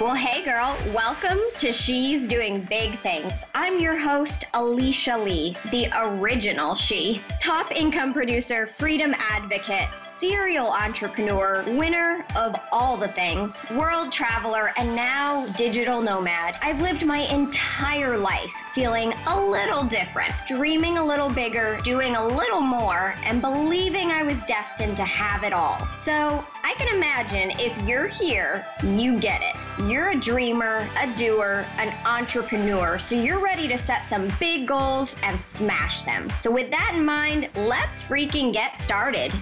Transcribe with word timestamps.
Well, 0.00 0.16
hey 0.16 0.44
girl, 0.44 0.76
welcome 0.92 1.38
to 1.58 1.70
She's 1.70 2.26
Doing 2.26 2.62
Big 2.62 3.00
Things. 3.02 3.32
I'm 3.54 3.78
your 3.78 3.96
host, 3.96 4.44
Alicia 4.52 5.16
Lee, 5.16 5.54
the 5.70 5.88
original 5.94 6.74
She. 6.74 7.22
Top 7.40 7.70
income 7.70 8.12
producer, 8.12 8.66
freedom 8.76 9.14
advocate, 9.16 9.88
serial 10.18 10.66
entrepreneur, 10.66 11.62
winner 11.78 12.26
of 12.34 12.56
all 12.72 12.96
the 12.96 13.06
things, 13.06 13.64
world 13.70 14.10
traveler, 14.10 14.72
and 14.76 14.96
now 14.96 15.46
digital 15.56 16.02
nomad. 16.02 16.56
I've 16.60 16.80
lived 16.80 17.06
my 17.06 17.18
entire 17.32 18.18
life 18.18 18.50
feeling 18.74 19.12
a 19.28 19.40
little 19.40 19.84
different, 19.84 20.32
dreaming 20.48 20.98
a 20.98 21.04
little 21.04 21.30
bigger, 21.30 21.78
doing 21.84 22.16
a 22.16 22.26
little 22.26 22.60
more, 22.60 23.14
and 23.24 23.40
believing 23.40 24.10
I 24.10 24.24
was 24.24 24.40
destined 24.48 24.96
to 24.96 25.04
have 25.04 25.44
it 25.44 25.52
all. 25.52 25.78
So 25.94 26.44
I 26.64 26.74
can 26.74 26.92
imagine 26.96 27.52
if 27.60 27.80
you're 27.86 28.08
here, 28.08 28.66
you 28.82 29.20
get 29.20 29.40
it. 29.40 29.54
You're 29.82 30.10
a 30.10 30.14
dreamer, 30.14 30.88
a 31.00 31.12
doer, 31.16 31.66
an 31.78 31.92
entrepreneur, 32.06 32.96
so 33.00 33.16
you're 33.16 33.40
ready 33.40 33.66
to 33.66 33.76
set 33.76 34.06
some 34.06 34.28
big 34.38 34.68
goals 34.68 35.16
and 35.24 35.38
smash 35.38 36.02
them. 36.02 36.28
So, 36.40 36.48
with 36.48 36.70
that 36.70 36.92
in 36.94 37.04
mind, 37.04 37.50
let's 37.56 38.04
freaking 38.04 38.52
get 38.52 38.80
started. 38.80 39.32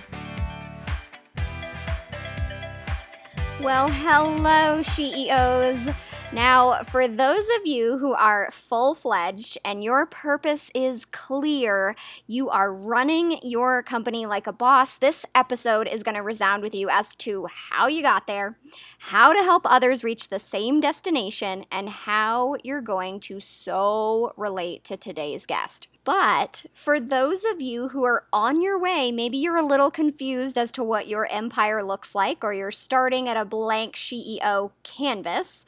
Well, 3.60 3.88
hello, 3.88 4.82
CEOs. 4.82 5.90
Now, 6.34 6.82
for 6.84 7.06
those 7.06 7.46
of 7.60 7.66
you 7.66 7.98
who 7.98 8.14
are 8.14 8.48
full 8.50 8.94
fledged 8.94 9.58
and 9.66 9.84
your 9.84 10.06
purpose 10.06 10.70
is 10.74 11.04
clear, 11.04 11.94
you 12.26 12.48
are 12.48 12.72
running 12.72 13.38
your 13.42 13.82
company 13.82 14.24
like 14.24 14.46
a 14.46 14.52
boss, 14.52 14.96
this 14.96 15.26
episode 15.34 15.86
is 15.86 16.02
going 16.02 16.14
to 16.14 16.22
resound 16.22 16.62
with 16.62 16.74
you 16.74 16.88
as 16.88 17.14
to 17.16 17.48
how 17.70 17.86
you 17.86 18.00
got 18.00 18.26
there, 18.26 18.56
how 18.98 19.34
to 19.34 19.42
help 19.42 19.66
others 19.66 20.02
reach 20.02 20.28
the 20.28 20.38
same 20.38 20.80
destination, 20.80 21.66
and 21.70 21.90
how 21.90 22.56
you're 22.64 22.80
going 22.80 23.20
to 23.20 23.38
so 23.38 24.32
relate 24.38 24.84
to 24.84 24.96
today's 24.96 25.44
guest. 25.44 25.86
But 26.04 26.64
for 26.72 26.98
those 26.98 27.44
of 27.44 27.60
you 27.60 27.88
who 27.88 28.04
are 28.04 28.24
on 28.32 28.62
your 28.62 28.78
way, 28.78 29.12
maybe 29.12 29.36
you're 29.36 29.56
a 29.56 29.64
little 29.64 29.90
confused 29.90 30.56
as 30.56 30.72
to 30.72 30.82
what 30.82 31.06
your 31.06 31.26
empire 31.26 31.82
looks 31.82 32.14
like, 32.14 32.42
or 32.42 32.54
you're 32.54 32.70
starting 32.70 33.28
at 33.28 33.36
a 33.36 33.44
blank 33.44 33.96
CEO 33.96 34.70
canvas 34.82 35.64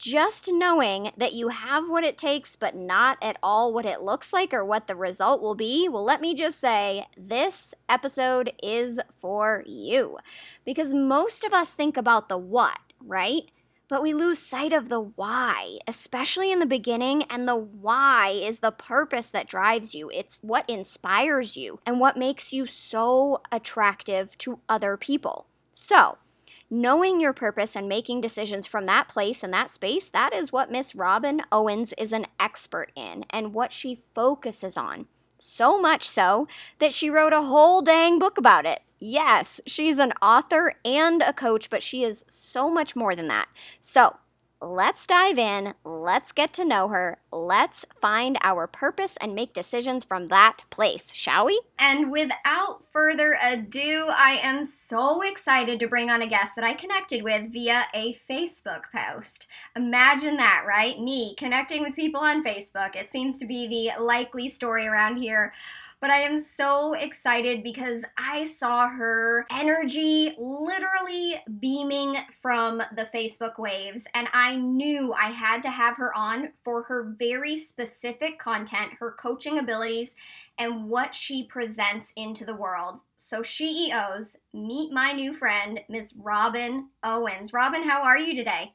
just 0.00 0.50
knowing 0.50 1.12
that 1.18 1.34
you 1.34 1.48
have 1.48 1.88
what 1.88 2.04
it 2.04 2.16
takes, 2.16 2.56
but 2.56 2.74
not 2.74 3.18
at 3.20 3.36
all 3.42 3.70
what 3.72 3.84
it 3.84 4.00
looks 4.00 4.32
like 4.32 4.54
or 4.54 4.64
what 4.64 4.86
the 4.86 4.96
result 4.96 5.42
will 5.42 5.54
be, 5.54 5.90
well, 5.90 6.02
let 6.02 6.22
me 6.22 6.34
just 6.34 6.58
say 6.58 7.06
this 7.18 7.74
episode 7.86 8.50
is 8.62 8.98
for 9.18 9.62
you. 9.66 10.16
Because 10.64 10.94
most 10.94 11.44
of 11.44 11.52
us 11.52 11.74
think 11.74 11.98
about 11.98 12.30
the 12.30 12.38
what, 12.38 12.78
right? 12.98 13.50
But 13.88 14.02
we 14.02 14.14
lose 14.14 14.38
sight 14.38 14.72
of 14.72 14.88
the 14.88 15.00
why, 15.00 15.78
especially 15.86 16.50
in 16.50 16.60
the 16.60 16.66
beginning. 16.66 17.24
And 17.24 17.46
the 17.46 17.56
why 17.56 18.30
is 18.30 18.60
the 18.60 18.72
purpose 18.72 19.30
that 19.32 19.48
drives 19.48 19.94
you, 19.94 20.10
it's 20.14 20.38
what 20.40 20.64
inspires 20.70 21.58
you 21.58 21.78
and 21.84 22.00
what 22.00 22.16
makes 22.16 22.54
you 22.54 22.64
so 22.64 23.42
attractive 23.52 24.38
to 24.38 24.60
other 24.66 24.96
people. 24.96 25.46
So, 25.74 26.16
knowing 26.70 27.20
your 27.20 27.32
purpose 27.32 27.74
and 27.74 27.88
making 27.88 28.20
decisions 28.20 28.66
from 28.66 28.86
that 28.86 29.08
place 29.08 29.42
and 29.42 29.52
that 29.52 29.70
space, 29.70 30.08
that 30.10 30.32
is 30.32 30.52
what 30.52 30.70
Miss 30.70 30.94
Robin 30.94 31.42
Owens 31.50 31.92
is 31.98 32.12
an 32.12 32.26
expert 32.38 32.92
in 32.94 33.24
and 33.30 33.52
what 33.52 33.72
she 33.72 33.98
focuses 34.14 34.76
on. 34.76 35.06
So 35.38 35.80
much 35.80 36.08
so 36.08 36.46
that 36.78 36.92
she 36.92 37.10
wrote 37.10 37.32
a 37.32 37.42
whole 37.42 37.82
dang 37.82 38.18
book 38.18 38.38
about 38.38 38.66
it. 38.66 38.80
Yes, 38.98 39.60
she's 39.66 39.98
an 39.98 40.12
author 40.20 40.74
and 40.84 41.22
a 41.22 41.32
coach, 41.32 41.70
but 41.70 41.82
she 41.82 42.04
is 42.04 42.24
so 42.28 42.70
much 42.70 42.94
more 42.94 43.16
than 43.16 43.28
that. 43.28 43.48
So, 43.80 44.16
let's 44.60 45.06
dive 45.06 45.38
in, 45.38 45.74
let's 45.84 46.32
get 46.32 46.52
to 46.54 46.64
know 46.64 46.88
her, 46.88 47.18
let's 47.32 47.86
find 48.00 48.36
our 48.42 48.66
purpose 48.66 49.16
and 49.20 49.34
make 49.34 49.54
decisions 49.54 50.04
from 50.04 50.26
that 50.26 50.58
place, 50.70 51.12
shall 51.14 51.46
we? 51.46 51.60
And 51.78 52.10
without 52.10 52.82
further 52.92 53.38
ado, 53.42 54.06
I 54.08 54.38
am 54.42 54.64
so 54.64 55.22
excited 55.22 55.80
to 55.80 55.88
bring 55.88 56.10
on 56.10 56.22
a 56.22 56.28
guest 56.28 56.56
that 56.56 56.64
I 56.64 56.74
connected 56.74 57.22
with 57.22 57.52
via 57.52 57.84
a 57.94 58.18
Facebook 58.28 58.82
post. 58.94 59.46
Imagine 59.74 60.36
that, 60.36 60.64
right? 60.66 61.00
Me 61.00 61.34
connecting 61.36 61.82
with 61.82 61.94
people 61.94 62.20
on 62.20 62.44
Facebook. 62.44 62.94
It 62.94 63.10
seems 63.10 63.38
to 63.38 63.46
be 63.46 63.66
the 63.66 64.02
likely 64.02 64.48
story 64.48 64.86
around 64.86 65.16
here. 65.16 65.52
But 66.00 66.10
I 66.10 66.20
am 66.20 66.40
so 66.40 66.94
excited 66.94 67.62
because 67.62 68.06
I 68.16 68.44
saw 68.44 68.88
her 68.88 69.44
energy 69.50 70.34
literally 70.38 71.42
beaming 71.58 72.16
from 72.40 72.78
the 72.96 73.06
Facebook 73.14 73.58
waves, 73.58 74.06
and 74.14 74.28
I 74.32 74.56
knew 74.56 75.12
I 75.12 75.30
had 75.30 75.62
to 75.64 75.70
have 75.70 75.98
her 75.98 76.16
on 76.16 76.52
for 76.64 76.84
her 76.84 77.14
very 77.18 77.58
specific 77.58 78.38
content, 78.38 78.94
her 78.98 79.12
coaching 79.12 79.58
abilities, 79.58 80.14
and 80.58 80.88
what 80.88 81.14
she 81.14 81.44
presents 81.44 82.14
into 82.16 82.46
the 82.46 82.56
world. 82.56 83.00
So, 83.18 83.42
CEOs, 83.42 84.38
meet 84.54 84.92
my 84.92 85.12
new 85.12 85.34
friend, 85.34 85.80
Miss 85.90 86.14
Robin 86.16 86.88
Owens. 87.02 87.52
Robin, 87.52 87.86
how 87.86 88.02
are 88.02 88.16
you 88.16 88.34
today? 88.34 88.72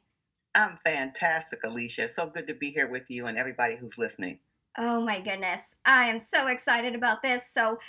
I'm 0.53 0.77
fantastic, 0.85 1.63
Alicia. 1.63 2.07
So 2.07 2.27
good 2.27 2.47
to 2.47 2.53
be 2.53 2.69
here 2.71 2.87
with 2.87 3.09
you 3.09 3.25
and 3.25 3.37
everybody 3.37 3.75
who's 3.75 3.97
listening. 3.97 4.39
Oh 4.77 5.01
my 5.01 5.21
goodness. 5.21 5.75
I 5.85 6.07
am 6.09 6.19
so 6.19 6.47
excited 6.47 6.95
about 6.95 7.21
this. 7.21 7.49
So, 7.49 7.79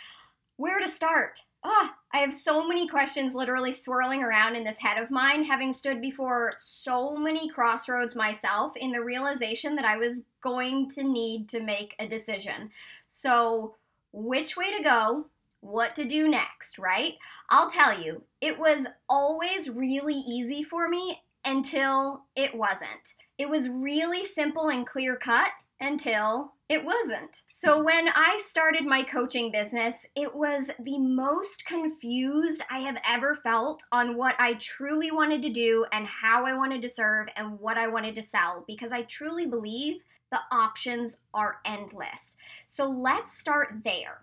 where 0.57 0.79
to 0.81 0.89
start? 0.89 1.43
Ah, 1.65 1.95
oh, 1.95 1.95
I 2.13 2.19
have 2.19 2.33
so 2.33 2.67
many 2.67 2.87
questions 2.87 3.35
literally 3.35 3.73
swirling 3.73 4.23
around 4.23 4.55
in 4.55 4.63
this 4.63 4.79
head 4.79 5.03
of 5.03 5.11
mine, 5.11 5.45
having 5.45 5.73
stood 5.73 6.01
before 6.01 6.55
so 6.59 7.17
many 7.17 7.49
crossroads 7.51 8.15
myself 8.15 8.77
in 8.77 8.93
the 8.93 9.03
realization 9.03 9.75
that 9.77 9.85
I 9.85 9.97
was 9.97 10.23
going 10.41 10.89
to 10.91 11.03
need 11.03 11.49
to 11.49 11.61
make 11.61 11.97
a 11.99 12.07
decision. 12.07 12.71
So, 13.09 13.75
which 14.13 14.57
way 14.57 14.75
to 14.77 14.83
go? 14.83 15.27
What 15.61 15.97
to 15.97 16.05
do 16.05 16.29
next, 16.29 16.79
right? 16.79 17.15
I'll 17.51 17.71
tell 17.71 18.01
you, 18.01 18.23
it 18.41 18.59
was 18.59 18.87
always 19.09 19.69
really 19.69 20.15
easy 20.15 20.63
for 20.63 20.89
me 20.89 21.23
until 21.45 22.23
it 22.37 22.55
wasn't. 22.55 23.15
It 23.39 23.49
was 23.49 23.69
really 23.69 24.25
simple 24.25 24.69
and 24.69 24.87
clear 24.87 25.17
cut 25.17 25.51
until 25.81 26.54
it 26.69 26.84
wasn't. 26.84 27.42
So, 27.53 27.82
when 27.82 28.09
I 28.09 28.41
started 28.44 28.84
my 28.84 29.04
coaching 29.04 29.53
business, 29.53 30.06
it 30.16 30.34
was 30.34 30.70
the 30.82 30.98
most 30.98 31.64
confused 31.64 32.62
I 32.69 32.81
have 32.81 33.00
ever 33.09 33.37
felt 33.37 33.84
on 33.92 34.16
what 34.16 34.34
I 34.38 34.54
truly 34.54 35.10
wanted 35.10 35.42
to 35.42 35.50
do 35.50 35.87
and 35.92 36.06
how 36.06 36.44
I 36.44 36.54
wanted 36.54 36.82
to 36.82 36.88
serve 36.88 37.28
and 37.37 37.60
what 37.60 37.78
I 37.78 37.87
wanted 37.87 38.16
to 38.16 38.22
sell 38.22 38.64
because 38.66 38.91
I 38.91 39.03
truly 39.03 39.47
believe 39.47 40.03
the 40.32 40.41
options 40.50 41.19
are 41.32 41.59
endless. 41.64 42.37
So, 42.66 42.88
let's 42.88 43.38
start 43.38 43.82
there. 43.84 44.22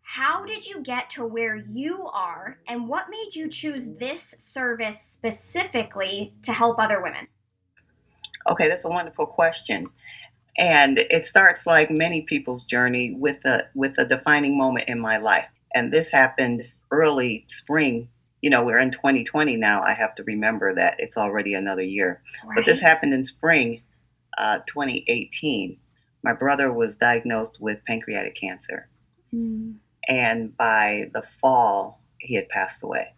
How 0.00 0.44
did 0.44 0.66
you 0.66 0.80
get 0.80 1.10
to 1.10 1.26
where 1.26 1.56
you 1.56 2.06
are, 2.06 2.58
and 2.66 2.88
what 2.88 3.10
made 3.10 3.34
you 3.34 3.48
choose 3.48 3.96
this 3.98 4.34
service 4.38 5.00
specifically 5.00 6.32
to 6.42 6.52
help 6.52 6.78
other 6.78 7.02
women? 7.02 7.28
Okay, 8.50 8.68
that's 8.68 8.84
a 8.84 8.88
wonderful 8.88 9.26
question 9.26 9.90
and 10.58 10.98
it 10.98 11.24
starts 11.24 11.66
like 11.66 11.90
many 11.90 12.22
people's 12.22 12.64
journey 12.64 13.14
with 13.14 13.44
a 13.44 13.62
with 13.74 13.96
a 13.98 14.04
defining 14.04 14.56
moment 14.56 14.88
in 14.88 14.98
my 14.98 15.16
life 15.16 15.48
and 15.74 15.92
this 15.92 16.10
happened 16.10 16.62
early 16.90 17.44
spring 17.48 18.08
you 18.42 18.50
know 18.50 18.64
we're 18.64 18.78
in 18.78 18.90
2020 18.90 19.56
now 19.56 19.82
i 19.82 19.92
have 19.92 20.14
to 20.14 20.24
remember 20.24 20.74
that 20.74 20.96
it's 20.98 21.16
already 21.16 21.54
another 21.54 21.82
year 21.82 22.22
right. 22.44 22.56
but 22.56 22.66
this 22.66 22.80
happened 22.80 23.14
in 23.14 23.22
spring 23.22 23.82
uh, 24.38 24.58
2018 24.66 25.76
my 26.22 26.32
brother 26.32 26.72
was 26.72 26.96
diagnosed 26.96 27.58
with 27.60 27.84
pancreatic 27.84 28.34
cancer 28.34 28.88
mm. 29.34 29.74
and 30.08 30.56
by 30.56 31.10
the 31.14 31.22
fall 31.40 32.00
he 32.18 32.34
had 32.34 32.48
passed 32.48 32.82
away 32.82 33.08
oh 33.12 33.16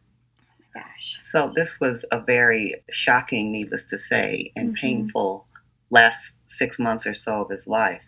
Gosh. 0.75 1.19
So 1.21 1.53
this 1.55 1.79
was 1.81 2.07
a 2.11 2.19
very 2.19 2.77
shocking, 2.91 3.53
needless 3.53 3.85
to 3.87 3.99
say, 3.99 4.53
and 4.57 4.71
mm-hmm. 4.71 4.81
painful 4.81 5.47
last 5.93 6.37
six 6.47 6.79
months 6.79 7.07
or 7.07 7.15
so 7.15 7.43
of 7.43 7.51
his 7.51 7.67
life. 7.69 8.07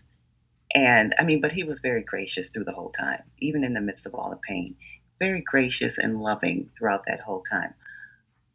And 0.74 1.14
I 1.18 1.24
mean, 1.24 1.40
but 1.40 1.52
he 1.52 1.62
was 1.62 1.78
very 1.78 2.02
gracious 2.02 2.48
through 2.48 2.64
the 2.64 2.72
whole 2.72 2.90
time, 2.90 3.22
even 3.38 3.62
in 3.62 3.74
the 3.74 3.80
midst 3.80 4.06
of 4.06 4.14
all 4.14 4.30
the 4.30 4.40
pain, 4.48 4.74
very 5.20 5.40
gracious 5.40 5.98
and 5.98 6.20
loving 6.20 6.70
throughout 6.76 7.04
that 7.06 7.22
whole 7.22 7.44
time. 7.48 7.74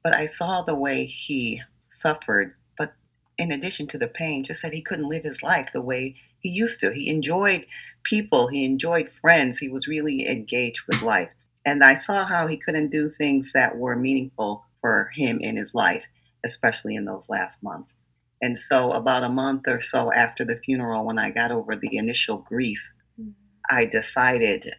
But 0.04 0.14
I 0.14 0.26
saw 0.26 0.62
the 0.62 0.76
way 0.76 1.06
he 1.06 1.62
suffered, 1.90 2.56
but 2.78 2.94
in 3.38 3.52
addition 3.52 3.88
to 3.88 3.98
the 3.98 4.08
pain, 4.08 4.44
just 4.44 4.64
that 4.64 4.74
he 4.74 4.82
couldn't 4.82 5.08
live 5.08 5.24
his 5.24 5.44
life 5.44 5.70
the 5.72 5.82
way 5.82 6.16
he 6.40 6.50
used 6.50 6.80
to. 6.82 6.92
He 6.92 7.10
enjoyed 7.10 7.68
people, 8.04 8.48
he 8.48 8.66
enjoyed 8.66 9.12
friends, 9.22 9.60
he 9.60 9.70
was 9.70 9.88
really 9.88 10.28
engaged 10.28 10.82
with 10.88 11.02
life. 11.04 11.30
And 11.66 11.84
I 11.84 11.96
saw 11.96 12.26
how 12.26 12.48
he 12.48 12.58
couldn't 12.58 12.90
do 12.90 13.10
things 13.10 13.54
that 13.54 13.78
were 13.78 13.96
meaningful 13.96 14.66
for 14.82 15.12
him 15.16 15.40
in 15.40 15.56
his 15.56 15.76
life, 15.76 16.06
especially 16.44 16.96
in 16.96 17.06
those 17.06 17.30
last 17.30 17.62
months. 17.62 17.96
And 18.42 18.58
so, 18.58 18.92
about 18.94 19.24
a 19.24 19.30
month 19.30 19.64
or 19.68 19.82
so 19.82 20.14
after 20.14 20.46
the 20.46 20.60
funeral, 20.64 21.06
when 21.06 21.20
I 21.20 21.30
got 21.30 21.52
over 21.52 21.76
the 21.76 21.98
initial 21.98 22.38
grief, 22.38 22.92
mm-hmm. 23.20 23.32
I 23.70 23.86
decided 23.86 24.74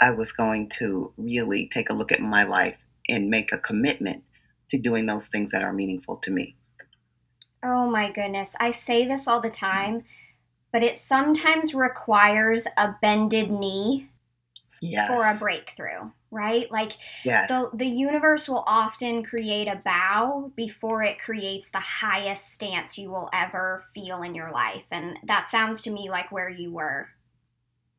I 0.00 0.10
was 0.10 0.32
going 0.32 0.68
to 0.80 1.12
really 1.16 1.68
take 1.72 1.90
a 1.90 1.94
look 1.94 2.10
at 2.10 2.20
my 2.20 2.44
life 2.44 2.78
and 3.08 3.30
make 3.30 3.52
a 3.52 3.58
commitment 3.58 4.24
to 4.70 4.78
doing 4.78 5.06
those 5.06 5.28
things 5.28 5.52
that 5.52 5.62
are 5.62 5.72
meaningful 5.72 6.16
to 6.18 6.30
me. 6.30 6.56
Oh 7.62 7.88
my 7.88 8.10
goodness. 8.10 8.56
I 8.60 8.72
say 8.72 9.06
this 9.06 9.28
all 9.28 9.40
the 9.40 9.50
time, 9.50 10.04
but 10.72 10.82
it 10.82 10.98
sometimes 10.98 11.74
requires 11.74 12.66
a 12.76 12.94
bended 13.00 13.50
knee 13.50 14.08
Yes. 14.90 15.06
for 15.06 15.28
a 15.28 15.34
breakthrough, 15.34 16.10
right? 16.30 16.70
Like 16.70 16.92
Yes. 17.24 17.48
the 17.48 17.70
the 17.74 17.86
universe 17.86 18.48
will 18.48 18.64
often 18.66 19.22
create 19.22 19.68
a 19.68 19.82
bow 19.84 20.52
before 20.56 21.02
it 21.02 21.18
creates 21.20 21.70
the 21.70 21.80
highest 21.80 22.50
stance 22.50 22.98
you 22.98 23.10
will 23.10 23.28
ever 23.32 23.84
feel 23.94 24.22
in 24.22 24.34
your 24.34 24.50
life. 24.50 24.86
And 24.90 25.18
that 25.24 25.48
sounds 25.48 25.82
to 25.82 25.90
me 25.90 26.08
like 26.10 26.32
where 26.32 26.48
you 26.48 26.72
were. 26.72 27.08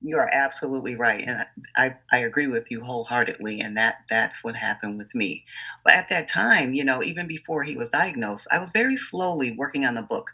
You 0.01 0.17
are 0.19 0.29
absolutely 0.31 0.95
right, 0.95 1.23
and 1.27 1.47
I 1.75 1.97
I 2.11 2.19
agree 2.19 2.47
with 2.47 2.69
you 2.69 2.81
wholeheartedly, 2.81 3.59
and 3.61 3.75
that 3.77 4.03
that's 4.09 4.43
what 4.43 4.55
happened 4.55 4.97
with 4.97 5.15
me. 5.15 5.45
But 5.83 5.95
at 5.95 6.09
that 6.09 6.27
time, 6.27 6.73
you 6.73 6.83
know, 6.83 7.01
even 7.03 7.27
before 7.27 7.63
he 7.63 7.75
was 7.75 7.89
diagnosed, 7.89 8.47
I 8.51 8.59
was 8.59 8.69
very 8.71 8.95
slowly 8.97 9.51
working 9.51 9.83
on 9.85 9.95
the 9.95 10.01
book, 10.03 10.31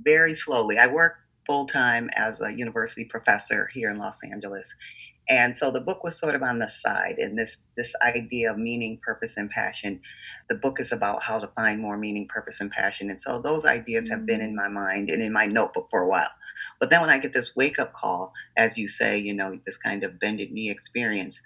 very 0.00 0.34
slowly. 0.34 0.78
I 0.78 0.88
work 0.88 1.18
full 1.46 1.66
time 1.66 2.10
as 2.14 2.40
a 2.42 2.54
university 2.56 3.04
professor 3.06 3.68
here 3.68 3.90
in 3.90 3.98
Los 3.98 4.22
Angeles, 4.24 4.74
and 5.28 5.56
so 5.56 5.72
the 5.72 5.80
book 5.80 6.04
was 6.04 6.18
sort 6.18 6.36
of 6.36 6.42
on 6.42 6.60
the 6.60 6.68
side. 6.68 7.18
And 7.18 7.36
this 7.38 7.58
this 7.76 7.94
idea 8.02 8.52
of 8.52 8.58
meaning, 8.58 9.00
purpose, 9.02 9.36
and 9.36 9.50
passion, 9.50 10.00
the 10.48 10.54
book 10.54 10.78
is 10.78 10.92
about 10.92 11.24
how 11.24 11.40
to 11.40 11.48
find 11.48 11.80
more 11.80 11.96
meaning, 11.96 12.28
purpose, 12.28 12.60
and 12.60 12.70
passion. 12.70 13.10
And 13.10 13.20
so 13.20 13.40
those 13.40 13.66
ideas 13.66 14.08
have 14.08 14.24
been 14.24 14.40
in 14.40 14.52
mm. 14.52 14.56
my 14.56 14.68
mind 14.68 15.10
and 15.10 15.20
in 15.20 15.32
my 15.32 15.46
notebook 15.46 15.88
for 15.90 16.00
a 16.00 16.08
while. 16.08 16.30
But 16.78 16.90
then 16.90 17.00
when 17.00 17.10
I 17.10 17.18
get 17.18 17.32
this 17.32 17.56
wake 17.56 17.78
up 17.78 17.92
call, 17.92 18.32
as 18.56 18.78
you 18.78 18.86
say, 18.86 19.18
you 19.18 19.34
know, 19.34 19.58
this 19.66 19.78
kind 19.78 20.04
of 20.04 20.20
bended 20.20 20.52
knee 20.52 20.70
experience, 20.70 21.42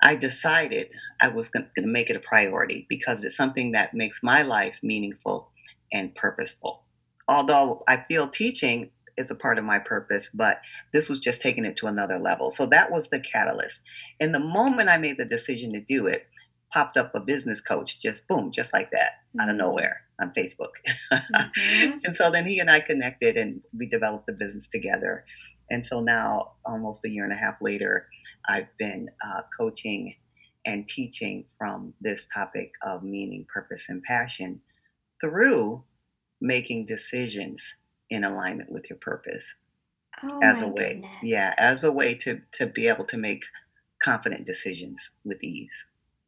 I 0.00 0.16
decided 0.16 0.88
I 1.20 1.28
was 1.28 1.48
going 1.48 1.66
to 1.76 1.86
make 1.86 2.08
it 2.08 2.16
a 2.16 2.20
priority 2.20 2.86
because 2.88 3.22
it's 3.22 3.36
something 3.36 3.72
that 3.72 3.92
makes 3.92 4.22
my 4.22 4.42
life 4.42 4.78
meaningful 4.82 5.50
and 5.92 6.14
purposeful. 6.14 6.84
Although 7.26 7.84
I 7.86 8.04
feel 8.08 8.28
teaching 8.28 8.90
is 9.18 9.30
a 9.30 9.34
part 9.34 9.58
of 9.58 9.64
my 9.64 9.78
purpose, 9.78 10.30
but 10.32 10.60
this 10.92 11.08
was 11.08 11.20
just 11.20 11.42
taking 11.42 11.64
it 11.64 11.76
to 11.76 11.86
another 11.86 12.18
level. 12.18 12.50
So 12.50 12.66
that 12.66 12.90
was 12.90 13.08
the 13.08 13.20
catalyst. 13.20 13.82
And 14.20 14.34
the 14.34 14.40
moment 14.40 14.88
I 14.88 14.96
made 14.98 15.18
the 15.18 15.24
decision 15.24 15.72
to 15.72 15.80
do 15.80 16.06
it, 16.06 16.26
popped 16.72 16.96
up 16.96 17.14
a 17.14 17.20
business 17.20 17.60
coach, 17.60 18.00
just 18.00 18.28
boom, 18.28 18.52
just 18.52 18.72
like 18.72 18.90
that, 18.90 19.12
out 19.40 19.48
of 19.48 19.56
nowhere 19.56 20.02
on 20.20 20.32
Facebook. 20.32 20.72
Mhm. 21.12 22.00
and 22.04 22.16
so 22.16 22.30
then 22.30 22.46
he 22.46 22.58
and 22.58 22.70
I 22.70 22.80
connected 22.80 23.36
and 23.36 23.62
we 23.76 23.88
developed 23.88 24.26
the 24.26 24.32
business 24.32 24.68
together. 24.68 25.24
And 25.70 25.84
so 25.84 26.00
now, 26.00 26.52
almost 26.64 27.04
a 27.04 27.10
year 27.10 27.24
and 27.24 27.32
a 27.32 27.36
half 27.36 27.56
later, 27.60 28.06
I've 28.48 28.68
been 28.78 29.08
uh, 29.26 29.42
coaching 29.58 30.14
and 30.64 30.86
teaching 30.86 31.44
from 31.58 31.94
this 32.00 32.26
topic 32.32 32.72
of 32.82 33.02
meaning, 33.02 33.46
purpose, 33.52 33.88
and 33.88 34.02
passion 34.02 34.60
through 35.20 35.84
making 36.40 36.86
decisions 36.86 37.74
in 38.10 38.24
alignment 38.24 38.70
with 38.72 38.90
your 38.90 38.98
purpose 38.98 39.54
Oh 40.22 40.40
as 40.42 40.62
a 40.62 40.68
way, 40.68 40.94
goodness. 40.94 41.12
yeah, 41.22 41.54
as 41.58 41.84
a 41.84 41.92
way 41.92 42.14
to 42.16 42.42
to 42.52 42.66
be 42.66 42.88
able 42.88 43.04
to 43.06 43.16
make 43.16 43.44
confident 44.02 44.46
decisions 44.46 45.12
with 45.24 45.42
ease. 45.44 45.84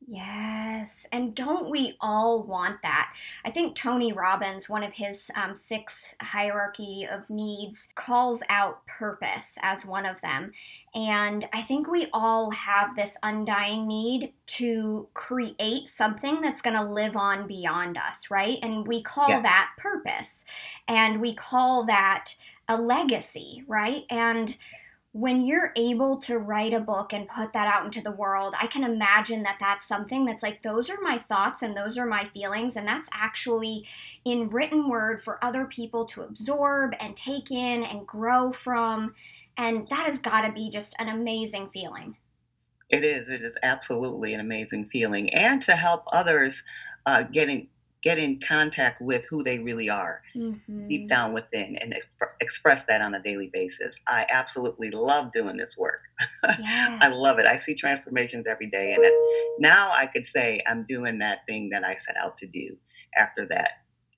Yes. 0.07 1.07
And 1.13 1.35
don't 1.37 1.71
we 1.71 1.97
all 2.01 2.43
want 2.43 2.83
that? 2.83 3.13
I 3.45 3.51
think 3.51 3.77
Tony 3.77 4.13
Robbins, 4.13 4.69
one 4.69 4.83
of 4.83 4.95
his 4.95 5.31
um, 5.37 5.55
six 5.55 6.15
hierarchy 6.21 7.07
of 7.09 7.31
needs, 7.31 7.87
calls 7.95 8.43
out 8.49 8.85
purpose 8.87 9.57
as 9.63 9.85
one 9.87 10.07
of 10.07 10.21
them. 10.21 10.53
And 10.95 11.47
I 11.53 11.63
think 11.63 11.87
we 11.87 12.09
all 12.13 12.51
have 12.51 12.97
this 12.97 13.19
undying 13.23 13.87
need 13.87 14.33
to 14.59 15.07
create 15.15 15.89
something 15.89 16.41
that's 16.41 16.63
going 16.63 16.77
to 16.77 16.85
live 16.85 17.17
on 17.17 17.47
beyond 17.47 17.97
us, 17.97 18.31
right? 18.31 18.59
And 18.63 18.89
we 18.89 19.03
call 19.03 19.29
Yes. 19.29 19.43
that 19.43 19.71
purpose. 19.79 20.45
And 20.89 21.21
we 21.21 21.35
call 21.35 21.87
that 21.87 22.35
a 22.67 22.81
legacy, 22.81 23.65
right? 23.69 24.05
And 24.11 24.57
when 25.13 25.45
you're 25.45 25.73
able 25.75 26.19
to 26.19 26.39
write 26.39 26.73
a 26.73 26.79
book 26.79 27.13
and 27.13 27.29
put 27.29 27.53
that 27.53 27.67
out 27.67 27.85
into 27.85 28.01
the 28.01 28.13
world, 28.13 28.55
I 28.61 28.69
can 28.69 28.85
imagine 28.85 29.43
that 29.43 29.57
that's 29.59 29.87
something 29.87 30.25
that's 30.25 30.43
like, 30.43 30.63
those 30.63 30.89
are 30.89 31.01
my 31.01 31.19
thoughts 31.19 31.63
and 31.63 31.77
those 31.77 31.99
are 31.99 32.07
my 32.07 32.27
feelings. 32.27 32.77
And 32.77 32.87
that's 32.87 33.09
actually 33.13 33.89
in 34.25 34.49
written 34.51 34.89
word 34.89 35.21
for 35.21 35.45
other 35.45 35.65
people 35.65 36.07
to 36.07 36.23
absorb 36.23 36.95
and 37.01 37.17
take 37.17 37.51
in 37.51 37.83
and 37.83 38.07
grow 38.07 38.53
from. 38.53 39.15
And 39.57 39.89
that 39.89 40.07
has 40.07 40.21
got 40.21 40.47
to 40.47 40.53
be 40.53 40.71
just 40.71 40.95
an 41.01 41.09
amazing 41.09 41.71
feeling. 41.71 42.17
It 42.89 43.05
is. 43.05 43.29
It 43.29 43.43
is 43.43 43.57
absolutely 43.63 44.35
an 44.35 44.41
amazing 44.41 44.89
feeling, 44.89 45.33
and 45.33 45.63
to 45.63 45.77
help 45.77 46.05
others 46.13 46.65
uh, 47.07 47.23
get 47.23 47.49
in 47.49 47.69
get 48.03 48.19
in 48.19 48.41
contact 48.41 49.01
with 49.03 49.27
who 49.29 49.43
they 49.43 49.59
really 49.59 49.89
are 49.91 50.23
Mm-hmm. 50.35 50.89
deep 50.89 51.09
down 51.09 51.33
within, 51.33 51.77
and 51.77 51.93
exp- 51.93 52.33
express 52.41 52.85
that 52.87 53.01
on 53.03 53.15
a 53.15 53.23
daily 53.23 53.51
basis. 53.53 53.99
I 54.07 54.27
absolutely 54.31 54.91
love 54.91 55.33
doing 55.33 55.57
this 55.57 55.77
work. 55.79 56.01
Yes. 56.59 56.99
I 57.03 57.09
love 57.09 57.39
it. 57.39 57.47
I 57.47 57.57
see 57.57 57.75
transformations 57.75 58.47
every 58.47 58.67
day, 58.69 58.93
and 58.95 59.05
it, 59.05 59.13
now 59.59 59.91
I 59.93 60.07
could 60.07 60.27
say 60.27 60.61
I'm 60.67 60.85
doing 60.89 61.19
that 61.19 61.41
thing 61.47 61.71
that 61.71 61.85
I 61.85 61.97
set 61.97 62.17
out 62.17 62.37
to 62.39 62.47
do 62.47 62.77
after 63.19 63.47
that 63.47 63.71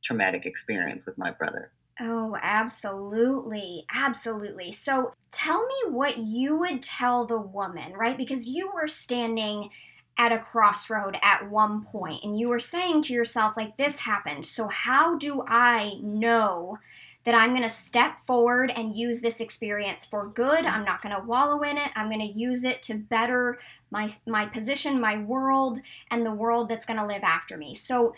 traumatic 0.05 0.45
experience 0.47 1.07
with 1.07 1.17
my 1.19 1.31
brother. 1.31 1.73
Oh, 2.01 2.37
absolutely. 2.43 3.85
Absolutely. 3.95 4.73
So 4.73 5.13
tell 5.31 5.67
me 5.67 5.91
what 5.93 6.19
you 6.19 6.57
would 6.57 6.83
tell 6.83 7.27
the 7.27 7.41
woman, 7.41 7.93
right? 7.93 8.17
Because 8.17 8.47
you 8.47 8.71
were 8.75 8.89
standing 8.89 9.71
at 10.19 10.33
a 10.33 10.39
crossroad 10.39 11.19
at 11.23 11.51
one 11.51 11.85
point 11.85 12.23
and 12.23 12.39
you 12.39 12.49
were 12.49 12.61
saying 12.61 13.03
to 13.03 13.13
yourself, 13.13 13.57
like, 13.57 13.77
this 13.77 14.01
happened. 14.01 14.47
So, 14.47 14.69
how 14.69 15.17
do 15.17 15.43
I 15.47 15.95
know 16.03 16.79
that 17.25 17.35
I'm 17.35 17.51
going 17.51 17.63
to 17.63 17.71
step 17.71 18.19
forward 18.27 18.73
and 18.75 18.97
use 18.97 19.21
this 19.21 19.41
experience 19.41 20.05
for 20.05 20.27
good? 20.27 20.67
I'm 20.67 20.85
not 20.85 21.03
going 21.03 21.15
to 21.15 21.23
wallow 21.23 21.63
in 21.63 21.79
it. 21.79 21.91
I'm 21.95 22.11
going 22.11 22.21
to 22.21 22.39
use 22.39 22.65
it 22.65 22.83
to 22.85 22.95
better 22.95 23.59
my, 23.91 24.11
my 24.27 24.47
position, 24.47 25.01
my 25.01 25.19
world, 25.19 25.81
and 26.11 26.27
the 26.27 26.35
world 26.35 26.69
that's 26.69 26.87
going 26.87 26.99
to 26.99 27.07
live 27.07 27.23
after 27.23 27.57
me. 27.57 27.75
So, 27.75 28.15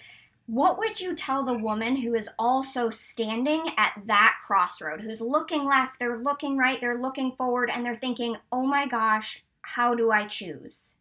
what 0.47 0.79
would 0.79 1.00
you 1.00 1.14
tell 1.14 1.43
the 1.43 1.56
woman 1.56 1.97
who 1.97 2.12
is 2.12 2.29
also 2.38 2.90
standing 2.90 3.70
at 3.79 3.94
that 4.05 4.37
crossroad, 4.47 5.00
who's 5.00 5.23
looking 5.23 5.64
left, 5.64 5.99
they're 5.99 6.19
looking 6.19 6.58
right, 6.58 6.79
they're 6.79 7.00
looking 7.00 7.32
forward, 7.32 7.70
and 7.70 7.85
they're 7.85 7.94
thinking, 7.94 8.37
oh 8.52 8.67
my 8.67 8.87
gosh, 8.87 9.43
how 9.62 9.94
do 9.94 10.11
I 10.11 10.26
choose? 10.26 10.97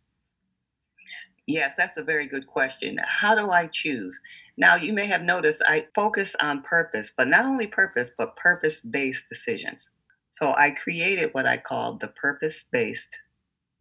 Yes, 1.48 1.76
that's 1.78 1.98
a 1.98 2.04
very 2.04 2.26
good 2.26 2.48
question. 2.48 3.00
How 3.04 3.36
do 3.36 3.52
I 3.52 3.68
choose? 3.68 4.22
Now, 4.58 4.76
you 4.76 4.94
may 4.94 5.08
have 5.08 5.24
noticed 5.24 5.62
I 5.68 5.88
focus 5.96 6.36
on 6.42 6.62
purpose, 6.62 7.12
but 7.16 7.28
not 7.28 7.46
only 7.46 7.68
purpose, 7.68 8.12
but 8.18 8.36
purpose 8.38 8.82
based 8.82 9.28
decisions. 9.30 9.92
So 10.30 10.54
I 10.56 10.72
created 10.72 11.30
what 11.34 11.46
I 11.46 11.58
call 11.58 11.98
the 11.98 12.08
purpose 12.08 12.64
based 12.64 13.18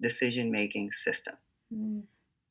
decision 0.00 0.50
making 0.50 0.92
system. 0.92 1.36
Mm, 1.74 2.04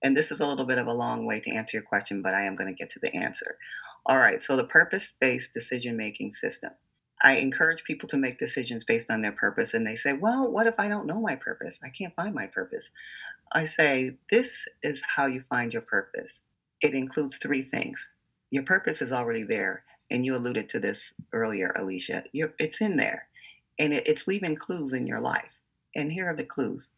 And 0.03 0.17
this 0.17 0.31
is 0.31 0.39
a 0.39 0.47
little 0.47 0.65
bit 0.65 0.77
of 0.79 0.87
a 0.87 0.93
long 0.93 1.25
way 1.25 1.39
to 1.41 1.51
answer 1.51 1.77
your 1.77 1.83
question, 1.85 2.21
but 2.21 2.33
I 2.33 2.43
am 2.43 2.55
going 2.55 2.69
to 2.69 2.75
get 2.77 2.89
to 2.91 2.99
the 2.99 3.15
answer. 3.15 3.57
All 4.05 4.17
right, 4.19 4.41
so 4.43 4.55
the 4.57 4.63
purpose 4.65 5.15
based 5.19 5.53
decision 5.53 5.97
making 5.97 6.31
system. 6.31 6.71
I 7.23 7.33
encourage 7.37 7.83
people 7.83 8.09
to 8.09 8.17
make 8.17 8.39
decisions 8.39 8.83
based 8.83 9.11
on 9.11 9.21
their 9.21 9.31
purpose, 9.31 9.73
and 9.75 9.85
they 9.87 9.95
say, 9.95 10.13
Well, 10.13 10.51
what 10.51 10.67
if 10.67 10.75
I 10.79 10.87
don't 10.89 11.07
know 11.07 11.21
my 11.21 11.35
purpose? 11.35 11.79
I 11.83 11.89
can't 11.89 12.15
find 12.15 12.33
my 12.35 12.47
purpose. 12.47 12.91
I 13.53 13.65
say, 13.65 14.17
This 14.31 14.65
is 14.83 15.01
how 15.15 15.25
you 15.27 15.43
find 15.49 15.73
your 15.73 15.81
purpose. 15.81 16.41
It 16.81 16.93
includes 16.93 17.37
three 17.37 17.61
things. 17.61 18.13
Your 18.49 18.63
purpose 18.63 19.01
is 19.01 19.11
already 19.11 19.43
there, 19.43 19.83
and 20.09 20.25
you 20.25 20.35
alluded 20.35 20.69
to 20.69 20.79
this 20.79 21.13
earlier, 21.33 21.73
Alicia. 21.77 22.25
You're, 22.33 22.53
it's 22.59 22.81
in 22.81 22.97
there, 22.97 23.27
and 23.79 23.93
it, 23.93 24.07
it's 24.07 24.27
leaving 24.27 24.55
clues 24.55 24.93
in 24.93 25.07
your 25.07 25.19
life. 25.21 25.59
And 25.95 26.11
here 26.11 26.27
are 26.27 26.35
the 26.35 26.43
clues 26.45 26.91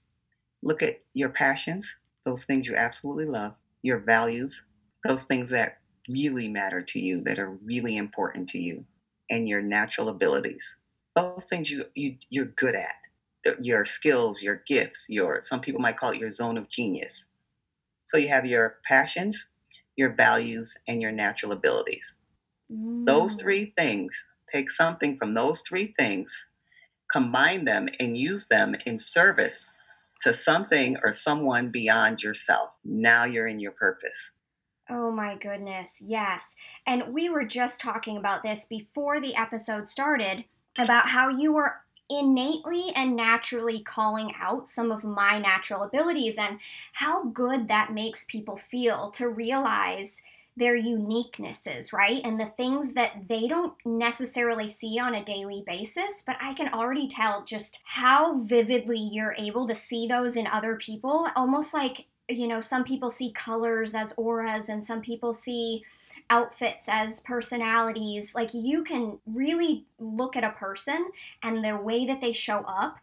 look 0.63 0.81
at 0.81 1.01
your 1.13 1.29
passions, 1.29 1.95
those 2.25 2.45
things 2.45 2.67
you 2.67 2.75
absolutely 2.75 3.25
love, 3.25 3.53
your 3.81 3.99
values, 3.99 4.65
those 5.03 5.25
things 5.25 5.49
that 5.49 5.79
really 6.07 6.47
matter 6.47 6.81
to 6.81 6.99
you, 6.99 7.21
that 7.21 7.39
are 7.39 7.51
really 7.65 7.97
important 7.97 8.47
to 8.49 8.57
you, 8.59 8.85
and 9.29 9.47
your 9.47 9.61
natural 9.61 10.09
abilities. 10.09 10.77
Those 11.15 11.45
things 11.45 11.69
you, 11.69 11.85
you 11.95 12.15
you're 12.29 12.45
good 12.45 12.75
at. 12.75 12.95
The- 13.43 13.57
Your 13.59 13.85
skills, 13.85 14.41
your 14.41 14.63
gifts, 14.67 15.07
your 15.09 15.41
some 15.41 15.61
people 15.61 15.81
might 15.81 15.97
call 15.97 16.11
it 16.11 16.19
your 16.19 16.29
zone 16.29 16.57
of 16.57 16.69
genius. 16.69 17.25
So 18.03 18.17
you 18.17 18.27
have 18.29 18.45
your 18.45 18.77
passions, 18.85 19.47
your 19.95 20.13
values, 20.13 20.77
and 20.87 21.01
your 21.01 21.11
natural 21.11 21.51
abilities. 21.51 22.17
Those 22.69 23.35
mm. 23.35 23.39
three 23.39 23.73
things, 23.77 24.25
take 24.51 24.71
something 24.71 25.17
from 25.17 25.33
those 25.33 25.61
three 25.61 25.93
things, 25.97 26.33
combine 27.11 27.65
them 27.65 27.89
and 27.99 28.17
use 28.17 28.47
them 28.47 28.75
in 28.85 28.97
service 28.97 29.69
to 30.21 30.33
something 30.33 30.97
or 31.03 31.11
someone 31.11 31.69
beyond 31.69 32.23
yourself. 32.23 32.71
Now 32.83 33.25
you're 33.25 33.47
in 33.47 33.59
your 33.59 33.73
purpose. 33.73 34.31
Oh 34.89 35.11
my 35.11 35.35
goodness, 35.35 35.95
yes. 35.99 36.55
And 36.85 37.13
we 37.13 37.29
were 37.29 37.45
just 37.45 37.79
talking 37.79 38.17
about 38.17 38.43
this 38.43 38.65
before 38.65 39.21
the 39.21 39.35
episode 39.35 39.89
started 39.89 40.45
about 40.77 41.09
how 41.09 41.29
you 41.29 41.53
were 41.53 41.77
innately 42.19 42.91
and 42.95 43.15
naturally 43.15 43.81
calling 43.81 44.33
out 44.39 44.67
some 44.67 44.91
of 44.91 45.03
my 45.03 45.39
natural 45.39 45.83
abilities 45.83 46.37
and 46.37 46.59
how 46.93 47.25
good 47.25 47.67
that 47.67 47.93
makes 47.93 48.25
people 48.25 48.55
feel 48.55 49.11
to 49.11 49.29
realize 49.29 50.21
their 50.55 50.79
uniquenesses, 50.79 51.91
right? 51.91 52.21
And 52.23 52.39
the 52.39 52.45
things 52.45 52.93
that 52.93 53.27
they 53.27 53.47
don't 53.47 53.73
necessarily 53.85 54.67
see 54.67 54.99
on 54.99 55.15
a 55.15 55.25
daily 55.25 55.63
basis, 55.65 56.23
but 56.25 56.37
I 56.39 56.53
can 56.53 56.71
already 56.71 57.07
tell 57.07 57.43
just 57.43 57.81
how 57.85 58.39
vividly 58.43 58.99
you're 58.99 59.35
able 59.37 59.67
to 59.67 59.75
see 59.75 60.07
those 60.07 60.35
in 60.35 60.45
other 60.45 60.75
people, 60.75 61.27
almost 61.35 61.73
like, 61.73 62.05
you 62.29 62.47
know, 62.47 62.61
some 62.61 62.83
people 62.83 63.09
see 63.09 63.31
colors 63.31 63.95
as 63.95 64.13
auras 64.15 64.69
and 64.69 64.85
some 64.85 65.01
people 65.01 65.33
see 65.33 65.83
outfits 66.29 66.85
as 66.87 67.19
personalities. 67.21 68.33
Like 68.35 68.53
you 68.53 68.83
can 68.83 69.19
really 69.25 69.85
look 69.99 70.35
at 70.35 70.43
a 70.43 70.51
person 70.51 71.11
and 71.41 71.63
the 71.63 71.77
way 71.77 72.05
that 72.05 72.21
they 72.21 72.33
show 72.33 72.59
up 72.67 72.97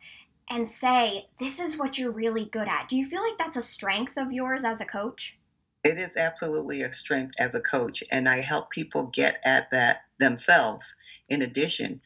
and 0.49 0.69
say, 0.69 1.29
this 1.39 1.61
is 1.61 1.79
what 1.79 1.99
you're 1.99 2.11
really 2.11 2.45
good 2.45 2.67
at. 2.67 2.89
Do 2.89 2.97
you 2.97 3.07
feel 3.07 3.23
like 3.23 3.39
that's 3.39 3.57
a 3.57 3.63
strength 3.63 4.17
of 4.17 4.33
yours 4.33 4.65
as 4.65 4.81
a 4.81 4.85
coach? 4.85 5.39
It 5.83 5.97
is 5.97 6.17
absolutely 6.17 6.83
a 6.83 6.93
strength 6.93 7.35
as 7.39 7.55
a 7.55 7.61
coach, 7.61 8.05
and 8.11 8.29
I 8.29 8.41
help 8.41 8.71
people 8.71 9.05
get 9.05 9.41
at 9.45 9.71
that 9.71 10.03
themselves 10.19 10.95
in 11.29 11.41
addition. 11.41 12.03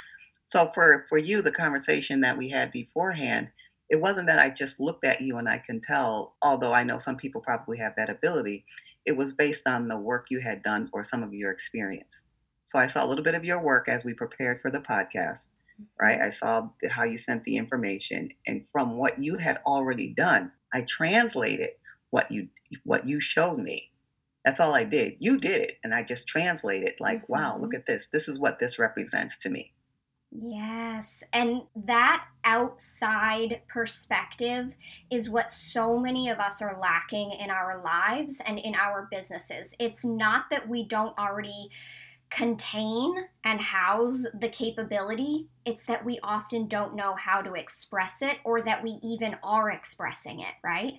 So 0.47 0.71
for 0.73 1.07
for 1.09 1.19
you 1.19 1.43
the 1.43 1.51
conversation 1.51 2.21
that 2.21 2.39
we 2.39 2.51
had 2.51 2.71
beforehand, 2.71 3.49
it 3.89 4.01
wasn't 4.01 4.29
that 4.29 4.39
I 4.39 4.51
just 4.51 4.79
looked 4.79 5.05
at 5.05 5.21
you 5.21 5.39
and 5.39 5.49
I 5.49 5.59
can 5.59 5.81
tell, 5.81 6.37
although 6.41 6.73
I 6.73 6.85
know 6.85 6.99
some 6.99 7.17
people 7.17 7.41
probably 7.41 7.79
have 7.79 7.97
that 7.97 8.11
ability. 8.11 8.65
It 9.05 9.17
was 9.17 9.33
based 9.33 9.67
on 9.67 9.89
the 9.89 9.97
work 9.97 10.27
you 10.31 10.41
had 10.41 10.63
done 10.63 10.89
or 10.93 11.05
some 11.05 11.23
of 11.23 11.35
your 11.35 11.51
experience. 11.51 12.23
So 12.65 12.79
I 12.79 12.87
saw 12.87 13.05
a 13.05 13.09
little 13.09 13.25
bit 13.25 13.35
of 13.35 13.45
your 13.45 13.61
work 13.61 13.89
as 13.89 14.05
we 14.05 14.15
prepared 14.15 14.61
for 14.61 14.71
the 14.71 14.81
podcast, 14.81 15.49
right? 16.01 16.21
I 16.21 16.31
saw 16.31 16.71
how 16.91 17.05
you 17.05 17.19
sent 17.19 17.45
the 17.45 17.57
information 17.57 18.31
and 18.47 18.67
from 18.69 18.97
what 18.97 19.21
you 19.21 19.37
had 19.37 19.61
already 19.67 20.09
done, 20.09 20.53
I 20.73 20.83
translated 20.83 21.71
what 22.11 22.31
you 22.31 22.49
what 22.85 23.07
you 23.07 23.21
showed 23.21 23.59
me. 23.59 23.91
That's 24.45 24.61
all 24.61 24.75
I 24.75 24.85
did. 24.85 25.17
You 25.21 25.39
did 25.39 25.63
it, 25.63 25.79
and 25.83 25.95
I 25.95 26.03
just 26.03 26.29
translated 26.29 26.95
like, 27.01 27.23
mm-hmm. 27.23 27.33
wow, 27.33 27.59
look 27.59 27.75
at 27.75 27.87
this. 27.87 28.09
This 28.09 28.29
is 28.29 28.39
what 28.39 28.59
this 28.59 28.79
represents 28.79 29.37
to 29.39 29.49
me. 29.49 29.73
Yes. 30.37 31.23
And 31.33 31.63
that 31.77 32.27
outside 32.43 33.63
perspective 33.69 34.75
is 35.09 35.31
what 35.31 35.53
so 35.53 35.97
many 35.97 36.29
of 36.29 36.41
us 36.41 36.61
are 36.61 36.77
lacking 36.81 37.31
in 37.31 37.51
our 37.51 37.81
lives 37.83 38.43
and 38.45 38.59
in 38.59 38.75
our 38.75 39.09
businesses. 39.13 39.77
It's 39.79 40.05
not 40.05 40.47
that 40.51 40.69
we 40.69 40.85
don't 40.85 41.17
already 41.17 41.71
contain 42.31 43.15
and 43.45 43.61
house 43.61 44.27
the 44.39 44.49
capability, 44.49 45.47
it's 45.65 45.85
that 45.85 46.05
we 46.05 46.19
often 46.25 46.67
don't 46.67 46.97
know 46.97 47.15
how 47.15 47.41
to 47.41 47.55
express 47.55 48.21
it 48.21 48.39
or 48.43 48.61
that 48.61 48.83
we 48.83 48.99
even 49.05 49.37
are 49.45 49.71
expressing 49.71 50.41
it, 50.41 50.55
right? 50.65 50.95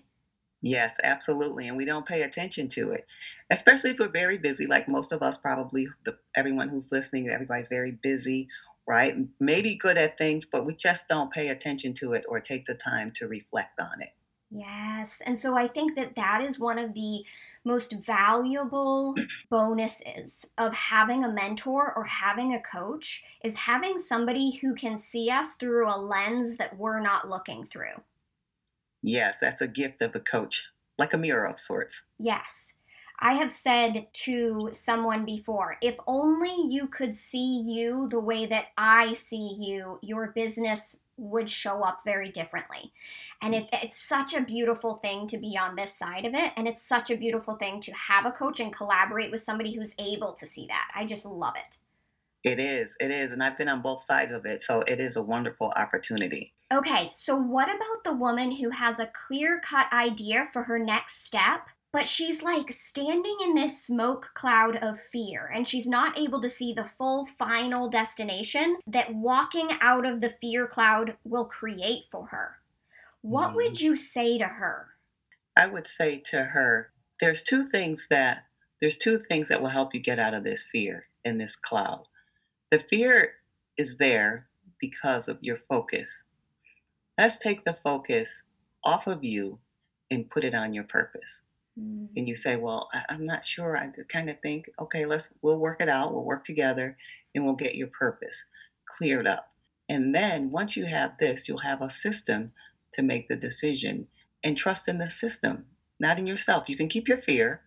Yes, 0.61 0.97
absolutely. 1.03 1.67
And 1.67 1.75
we 1.75 1.85
don't 1.85 2.07
pay 2.07 2.21
attention 2.21 2.69
to 2.69 2.91
it, 2.91 3.05
especially 3.51 3.91
if 3.91 3.99
we're 3.99 4.07
very 4.07 4.37
busy, 4.37 4.65
like 4.65 4.87
most 4.87 5.11
of 5.11 5.21
us 5.21 5.37
probably, 5.37 5.89
the, 6.05 6.17
everyone 6.35 6.69
who's 6.69 6.91
listening, 6.91 7.29
everybody's 7.29 7.69
very 7.69 7.91
busy, 7.91 8.47
right? 8.87 9.15
Maybe 9.39 9.75
good 9.75 9.97
at 9.97 10.17
things, 10.17 10.45
but 10.45 10.65
we 10.65 10.75
just 10.75 11.07
don't 11.07 11.31
pay 11.31 11.49
attention 11.49 11.93
to 11.95 12.13
it 12.13 12.25
or 12.27 12.39
take 12.39 12.65
the 12.65 12.75
time 12.75 13.11
to 13.15 13.27
reflect 13.27 13.79
on 13.79 14.01
it. 14.01 14.09
Yes. 14.51 15.21
And 15.25 15.39
so 15.39 15.57
I 15.57 15.67
think 15.67 15.95
that 15.95 16.15
that 16.15 16.41
is 16.41 16.59
one 16.59 16.77
of 16.77 16.93
the 16.93 17.25
most 17.63 17.93
valuable 17.93 19.15
bonuses 19.49 20.45
of 20.57 20.73
having 20.73 21.23
a 21.23 21.31
mentor 21.31 21.91
or 21.95 22.05
having 22.05 22.53
a 22.53 22.61
coach 22.61 23.23
is 23.43 23.57
having 23.57 23.97
somebody 23.97 24.59
who 24.61 24.75
can 24.75 24.97
see 24.97 25.29
us 25.29 25.55
through 25.55 25.89
a 25.89 25.97
lens 25.97 26.57
that 26.57 26.77
we're 26.77 27.01
not 27.01 27.29
looking 27.29 27.65
through. 27.65 28.01
Yes, 29.01 29.39
that's 29.39 29.61
a 29.61 29.67
gift 29.67 30.01
of 30.01 30.15
a 30.15 30.19
coach, 30.19 30.69
like 30.97 31.13
a 31.13 31.17
mirror 31.17 31.45
of 31.45 31.59
sorts. 31.59 32.03
Yes. 32.17 32.74
I 33.19 33.33
have 33.33 33.51
said 33.51 34.07
to 34.11 34.69
someone 34.73 35.25
before, 35.25 35.77
if 35.81 35.95
only 36.05 36.53
you 36.67 36.87
could 36.87 37.15
see 37.15 37.61
you 37.65 38.07
the 38.09 38.19
way 38.19 38.45
that 38.45 38.67
I 38.77 39.13
see 39.13 39.57
you, 39.59 39.99
your 40.01 40.27
business 40.27 40.97
would 41.17 41.49
show 41.49 41.81
up 41.81 42.01
very 42.03 42.29
differently. 42.29 42.91
And 43.41 43.55
it, 43.55 43.69
it's 43.71 43.97
such 43.97 44.33
a 44.33 44.41
beautiful 44.41 44.95
thing 44.95 45.27
to 45.27 45.37
be 45.37 45.57
on 45.57 45.75
this 45.75 45.95
side 45.95 46.25
of 46.25 46.33
it. 46.33 46.51
And 46.57 46.67
it's 46.67 46.81
such 46.81 47.09
a 47.09 47.17
beautiful 47.17 47.55
thing 47.55 47.79
to 47.81 47.93
have 47.93 48.25
a 48.25 48.31
coach 48.31 48.59
and 48.59 48.73
collaborate 48.73 49.31
with 49.31 49.41
somebody 49.41 49.73
who's 49.75 49.95
able 49.97 50.33
to 50.33 50.45
see 50.45 50.67
that. 50.67 50.89
I 50.93 51.05
just 51.05 51.25
love 51.25 51.55
it. 51.55 51.77
It 52.43 52.59
is. 52.59 52.95
It 52.99 53.09
is. 53.11 53.31
And 53.31 53.41
I've 53.41 53.57
been 53.57 53.69
on 53.69 53.81
both 53.81 54.01
sides 54.01 54.31
of 54.31 54.45
it. 54.45 54.61
So 54.61 54.81
it 54.81 54.99
is 54.99 55.15
a 55.15 55.23
wonderful 55.23 55.73
opportunity. 55.75 56.53
Okay. 56.71 57.09
So, 57.11 57.35
what 57.35 57.69
about 57.69 58.03
the 58.03 58.15
woman 58.15 58.51
who 58.51 58.69
has 58.69 58.99
a 58.99 59.07
clear 59.27 59.59
cut 59.59 59.91
idea 59.91 60.47
for 60.53 60.63
her 60.63 60.77
next 60.77 61.25
step? 61.25 61.67
But 61.95 62.09
she's 62.09 62.43
like 62.43 62.73
standing 62.73 63.37
in 63.41 63.55
this 63.55 63.81
smoke 63.81 64.31
cloud 64.33 64.75
of 64.75 64.99
fear, 65.13 65.49
and 65.55 65.65
she's 65.65 65.87
not 65.87 66.19
able 66.19 66.41
to 66.41 66.49
see 66.49 66.73
the 66.73 66.83
full 66.83 67.25
final 67.39 67.89
destination 67.89 68.79
that 68.85 69.15
walking 69.15 69.69
out 69.79 70.05
of 70.05 70.19
the 70.19 70.35
fear 70.41 70.67
cloud 70.67 71.15
will 71.23 71.45
create 71.45 72.03
for 72.11 72.25
her. 72.25 72.57
What 73.21 73.51
mm. 73.51 73.55
would 73.55 73.79
you 73.79 73.95
say 73.95 74.37
to 74.37 74.43
her? 74.43 74.89
I 75.55 75.67
would 75.67 75.87
say 75.87 76.21
to 76.31 76.43
her, 76.43 76.91
there's 77.21 77.41
two 77.41 77.63
things 77.63 78.07
that 78.09 78.43
there's 78.81 78.97
two 78.97 79.17
things 79.17 79.47
that 79.47 79.61
will 79.61 79.69
help 79.69 79.93
you 79.93 80.01
get 80.01 80.19
out 80.19 80.33
of 80.33 80.43
this 80.43 80.65
fear 80.69 81.05
in 81.23 81.37
this 81.37 81.55
cloud. 81.55 82.07
The 82.71 82.79
fear 82.79 83.35
is 83.77 83.99
there 83.99 84.47
because 84.81 85.29
of 85.29 85.37
your 85.39 85.59
focus. 85.69 86.25
Let's 87.17 87.37
take 87.37 87.63
the 87.63 87.73
focus 87.73 88.43
off 88.83 89.07
of 89.07 89.23
you 89.23 89.59
and 90.11 90.29
put 90.29 90.43
it 90.43 90.53
on 90.53 90.73
your 90.73 90.83
purpose. 90.83 91.39
Mm. 91.79 92.09
And 92.15 92.27
you 92.27 92.35
say, 92.35 92.55
Well, 92.55 92.89
I, 92.93 93.13
am 93.13 93.23
not 93.23 93.45
sure. 93.45 93.77
I 93.77 93.89
kind 94.09 94.29
of 94.29 94.41
think, 94.41 94.69
okay, 94.79 95.05
let's 95.05 95.33
we'll 95.41 95.59
work 95.59 95.81
it 95.81 95.89
out, 95.89 96.13
we'll 96.13 96.23
work 96.23 96.43
together, 96.43 96.97
and 97.33 97.43
we'll 97.43 97.55
get 97.55 97.75
your 97.75 97.87
purpose 97.87 98.45
cleared 98.97 99.27
up. 99.27 99.49
And 99.87 100.15
then 100.15 100.51
once 100.51 100.75
you 100.75 100.85
have 100.85 101.17
this, 101.19 101.47
you'll 101.47 101.59
have 101.59 101.81
a 101.81 101.89
system 101.89 102.53
to 102.93 103.01
make 103.01 103.27
the 103.27 103.35
decision 103.35 104.07
and 104.43 104.57
trust 104.57 104.87
in 104.87 104.97
the 104.97 105.09
system, 105.09 105.65
not 105.99 106.17
in 106.17 106.27
yourself. 106.27 106.69
You 106.69 106.77
can 106.77 106.87
keep 106.87 107.07
your 107.07 107.17
fear, 107.17 107.61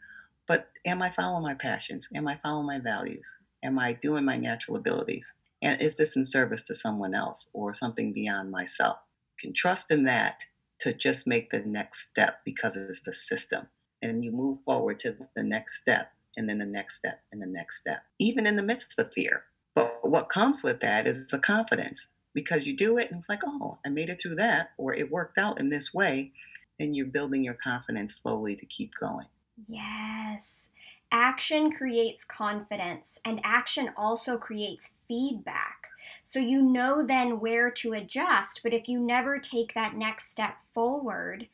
but 0.47 0.71
am 0.87 1.03
I 1.03 1.11
following 1.11 1.43
my 1.43 1.55
passions? 1.55 2.09
Am 2.15 2.27
I 2.27 2.39
following 2.43 2.67
my 2.67 2.79
values? 2.79 3.37
Am 3.63 3.79
I 3.79 3.93
doing 3.93 4.25
my 4.25 4.37
natural 4.37 4.77
abilities? 4.77 5.35
And 5.61 5.81
is 5.83 5.97
this 5.97 6.17
in 6.17 6.25
service 6.25 6.63
to 6.65 6.75
someone 6.75 7.15
else 7.15 7.51
or 7.53 7.73
something 7.73 8.13
beyond 8.13 8.51
myself? 8.51 8.99
You 9.37 9.49
can 9.49 9.55
trust 9.55 9.91
in 9.91 10.05
that 10.05 10.45
to 10.81 10.95
just 10.95 11.27
make 11.27 11.51
the 11.51 11.61
next 11.61 12.09
step 12.09 12.41
because 12.45 12.77
it's 12.77 13.01
the 13.01 13.13
system. 13.13 13.67
And 14.03 14.25
you 14.25 14.31
move 14.31 14.59
forward 14.65 14.99
to 15.01 15.17
the 15.35 15.43
next 15.43 15.79
step 15.79 16.13
and 16.37 16.49
then 16.49 16.59
the 16.59 16.67
next 16.67 16.97
step 16.97 17.21
and 17.33 17.43
the 17.43 17.47
next 17.47 17.79
step, 17.81 18.03
even 18.19 18.47
in 18.47 18.57
the 18.57 18.63
midst 18.63 18.99
of 18.99 19.13
fear. 19.13 19.45
But 19.75 20.09
what 20.09 20.29
comes 20.29 20.63
with 20.63 20.81
that 20.81 21.07
is 21.07 21.33
a 21.33 21.39
confidence 21.39 22.09
because 22.33 22.67
you 22.67 22.77
do 22.77 22.99
it 22.99 23.11
and 23.11 23.19
it's 23.19 23.29
like, 23.29 23.43
oh, 23.45 23.79
I 23.85 23.89
made 23.89 24.09
it 24.09 24.21
through 24.21 24.37
that, 24.37 24.71
or 24.77 24.95
it 24.95 25.11
worked 25.11 25.39
out 25.39 25.59
in 25.59 25.71
this 25.71 25.93
way. 25.93 26.33
And 26.79 26.95
you're 26.95 27.07
building 27.07 27.43
your 27.43 27.55
confidence 27.55 28.15
slowly 28.15 28.55
to 28.55 28.67
keep 28.67 28.93
going. 29.01 29.27
Yes. 29.67 30.71
Action 31.11 31.73
creates 31.73 32.23
confidence, 32.23 33.19
and 33.25 33.41
action 33.43 33.91
also 33.97 34.37
creates 34.37 34.91
feedback. 35.09 35.89
So 36.23 36.39
you 36.39 36.63
know 36.63 37.05
then 37.05 37.41
where 37.41 37.71
to 37.73 37.95
adjust, 37.95 38.61
but 38.63 38.73
if 38.75 38.89
you 38.89 39.01
never 39.01 39.39
take 39.39 39.75
that 39.75 39.97
next 39.97 40.31
step 40.31 40.59
forward, 40.75 41.49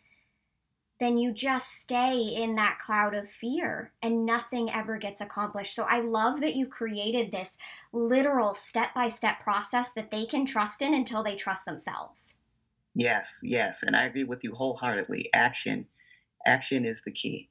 then 1.00 1.18
you 1.18 1.32
just 1.32 1.70
stay 1.72 2.18
in 2.20 2.54
that 2.54 2.78
cloud 2.78 3.14
of 3.14 3.28
fear 3.28 3.92
and 4.02 4.24
nothing 4.24 4.70
ever 4.70 4.96
gets 4.96 5.20
accomplished. 5.20 5.74
So 5.74 5.84
I 5.84 6.00
love 6.00 6.40
that 6.40 6.56
you 6.56 6.66
created 6.66 7.32
this 7.32 7.58
literal 7.92 8.54
step 8.54 8.94
by 8.94 9.08
step 9.08 9.40
process 9.40 9.92
that 9.92 10.10
they 10.10 10.26
can 10.26 10.46
trust 10.46 10.82
in 10.82 10.94
until 10.94 11.22
they 11.22 11.36
trust 11.36 11.64
themselves. 11.64 12.34
Yes, 12.94 13.38
yes. 13.42 13.82
And 13.82 13.94
I 13.96 14.04
agree 14.04 14.24
with 14.24 14.42
you 14.44 14.54
wholeheartedly. 14.54 15.28
Action, 15.32 15.88
action 16.46 16.84
is 16.84 17.02
the 17.02 17.12
key, 17.12 17.50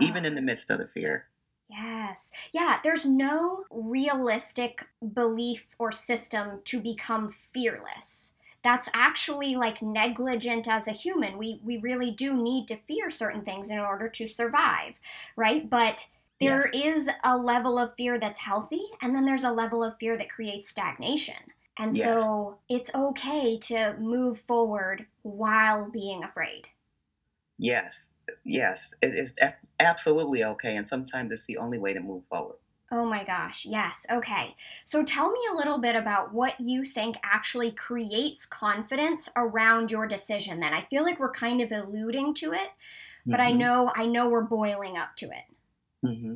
even 0.00 0.24
in 0.24 0.34
the 0.34 0.42
midst 0.42 0.70
of 0.70 0.78
the 0.78 0.88
fear. 0.88 1.28
Yes. 1.68 2.32
Yeah, 2.52 2.80
there's 2.82 3.06
no 3.06 3.64
realistic 3.70 4.88
belief 5.14 5.74
or 5.78 5.92
system 5.92 6.62
to 6.64 6.80
become 6.80 7.30
fearless. 7.30 8.32
That's 8.62 8.88
actually 8.92 9.56
like 9.56 9.80
negligent 9.80 10.68
as 10.68 10.86
a 10.86 10.92
human. 10.92 11.38
We 11.38 11.60
we 11.64 11.78
really 11.78 12.10
do 12.10 12.36
need 12.36 12.68
to 12.68 12.76
fear 12.76 13.10
certain 13.10 13.42
things 13.42 13.70
in 13.70 13.78
order 13.78 14.08
to 14.08 14.28
survive, 14.28 14.98
right? 15.36 15.68
But 15.68 16.08
there 16.40 16.70
yes. 16.72 16.84
is 16.96 17.10
a 17.22 17.36
level 17.36 17.78
of 17.78 17.94
fear 17.96 18.18
that's 18.18 18.40
healthy 18.40 18.84
and 19.02 19.14
then 19.14 19.26
there's 19.26 19.44
a 19.44 19.52
level 19.52 19.84
of 19.84 19.98
fear 19.98 20.16
that 20.16 20.30
creates 20.30 20.70
stagnation. 20.70 21.36
And 21.78 21.94
yes. 21.94 22.06
so 22.06 22.58
it's 22.68 22.90
okay 22.94 23.58
to 23.58 23.96
move 23.98 24.40
forward 24.46 25.06
while 25.22 25.90
being 25.90 26.24
afraid. 26.24 26.68
Yes. 27.58 28.06
Yes, 28.44 28.94
it 29.02 29.14
is 29.14 29.34
absolutely 29.78 30.44
okay. 30.44 30.76
And 30.76 30.86
sometimes 30.86 31.32
it's 31.32 31.46
the 31.46 31.58
only 31.58 31.78
way 31.78 31.94
to 31.94 32.00
move 32.00 32.24
forward. 32.28 32.56
Oh 32.92 33.04
my 33.04 33.22
gosh, 33.22 33.64
yes. 33.66 34.04
Okay. 34.10 34.56
So 34.84 35.04
tell 35.04 35.30
me 35.30 35.38
a 35.50 35.56
little 35.56 35.80
bit 35.80 35.94
about 35.94 36.34
what 36.34 36.60
you 36.60 36.84
think 36.84 37.16
actually 37.22 37.70
creates 37.70 38.46
confidence 38.46 39.28
around 39.36 39.92
your 39.92 40.08
decision 40.08 40.58
then. 40.58 40.74
I 40.74 40.82
feel 40.82 41.04
like 41.04 41.20
we're 41.20 41.32
kind 41.32 41.60
of 41.60 41.70
alluding 41.70 42.34
to 42.34 42.52
it, 42.52 42.70
but 43.24 43.38
mm-hmm. 43.38 43.48
I 43.48 43.52
know 43.52 43.92
I 43.94 44.06
know 44.06 44.28
we're 44.28 44.42
boiling 44.42 44.96
up 44.96 45.14
to 45.18 45.26
it. 45.26 45.44
hmm 46.04 46.32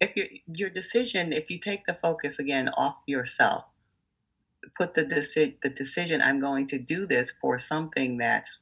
If 0.00 0.16
your 0.16 0.26
your 0.46 0.70
decision, 0.70 1.32
if 1.32 1.50
you 1.50 1.58
take 1.58 1.86
the 1.86 1.94
focus 1.94 2.38
again 2.40 2.68
off 2.70 2.96
yourself, 3.06 3.66
put 4.76 4.94
the 4.94 5.04
deci- 5.04 5.60
the 5.62 5.70
decision, 5.70 6.20
I'm 6.22 6.40
going 6.40 6.66
to 6.68 6.78
do 6.78 7.06
this 7.06 7.30
for 7.30 7.58
something 7.58 8.18
that's 8.18 8.58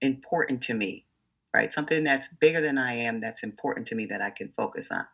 important 0.00 0.62
to 0.62 0.74
me, 0.74 1.06
right? 1.54 1.72
Something 1.72 2.04
that's 2.04 2.28
bigger 2.28 2.60
than 2.60 2.78
I 2.78 2.94
am, 2.94 3.20
that's 3.20 3.44
important 3.44 3.86
to 3.88 3.94
me 3.94 4.06
that 4.06 4.20
I 4.20 4.30
can 4.30 4.52
focus 4.56 4.90
on. 4.90 5.06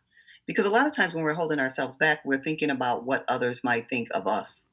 Because 0.49 0.65
a 0.65 0.71
lot 0.71 0.87
of 0.87 0.97
times 0.97 1.15
when 1.15 1.25
we're 1.25 1.35
holding 1.35 1.61
ourselves 1.61 1.95
back, 1.95 2.25
we're 2.25 2.43
thinking 2.43 2.71
about 2.71 3.05
what 3.05 3.25
others 3.29 3.63
might 3.63 3.91
think 3.91 4.09
of 4.13 4.27
us 4.27 4.67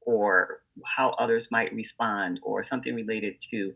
or 0.00 0.62
how 0.84 1.10
others 1.10 1.52
might 1.52 1.72
respond 1.72 2.40
or 2.42 2.64
something 2.64 2.96
related 2.96 3.36
to 3.52 3.74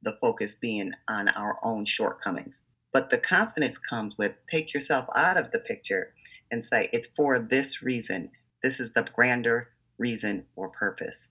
the 0.00 0.16
focus 0.20 0.54
being 0.54 0.92
on 1.08 1.28
our 1.28 1.58
own 1.64 1.84
shortcomings. 1.84 2.62
But 2.92 3.10
the 3.10 3.18
confidence 3.18 3.76
comes 3.76 4.16
with 4.16 4.36
take 4.48 4.72
yourself 4.72 5.06
out 5.16 5.36
of 5.36 5.50
the 5.50 5.58
picture 5.58 6.14
and 6.48 6.64
say, 6.64 6.88
it's 6.92 7.08
for 7.08 7.40
this 7.40 7.82
reason. 7.82 8.30
This 8.62 8.78
is 8.78 8.92
the 8.92 9.02
grander 9.02 9.70
reason 9.98 10.46
or 10.54 10.68
purpose 10.68 11.30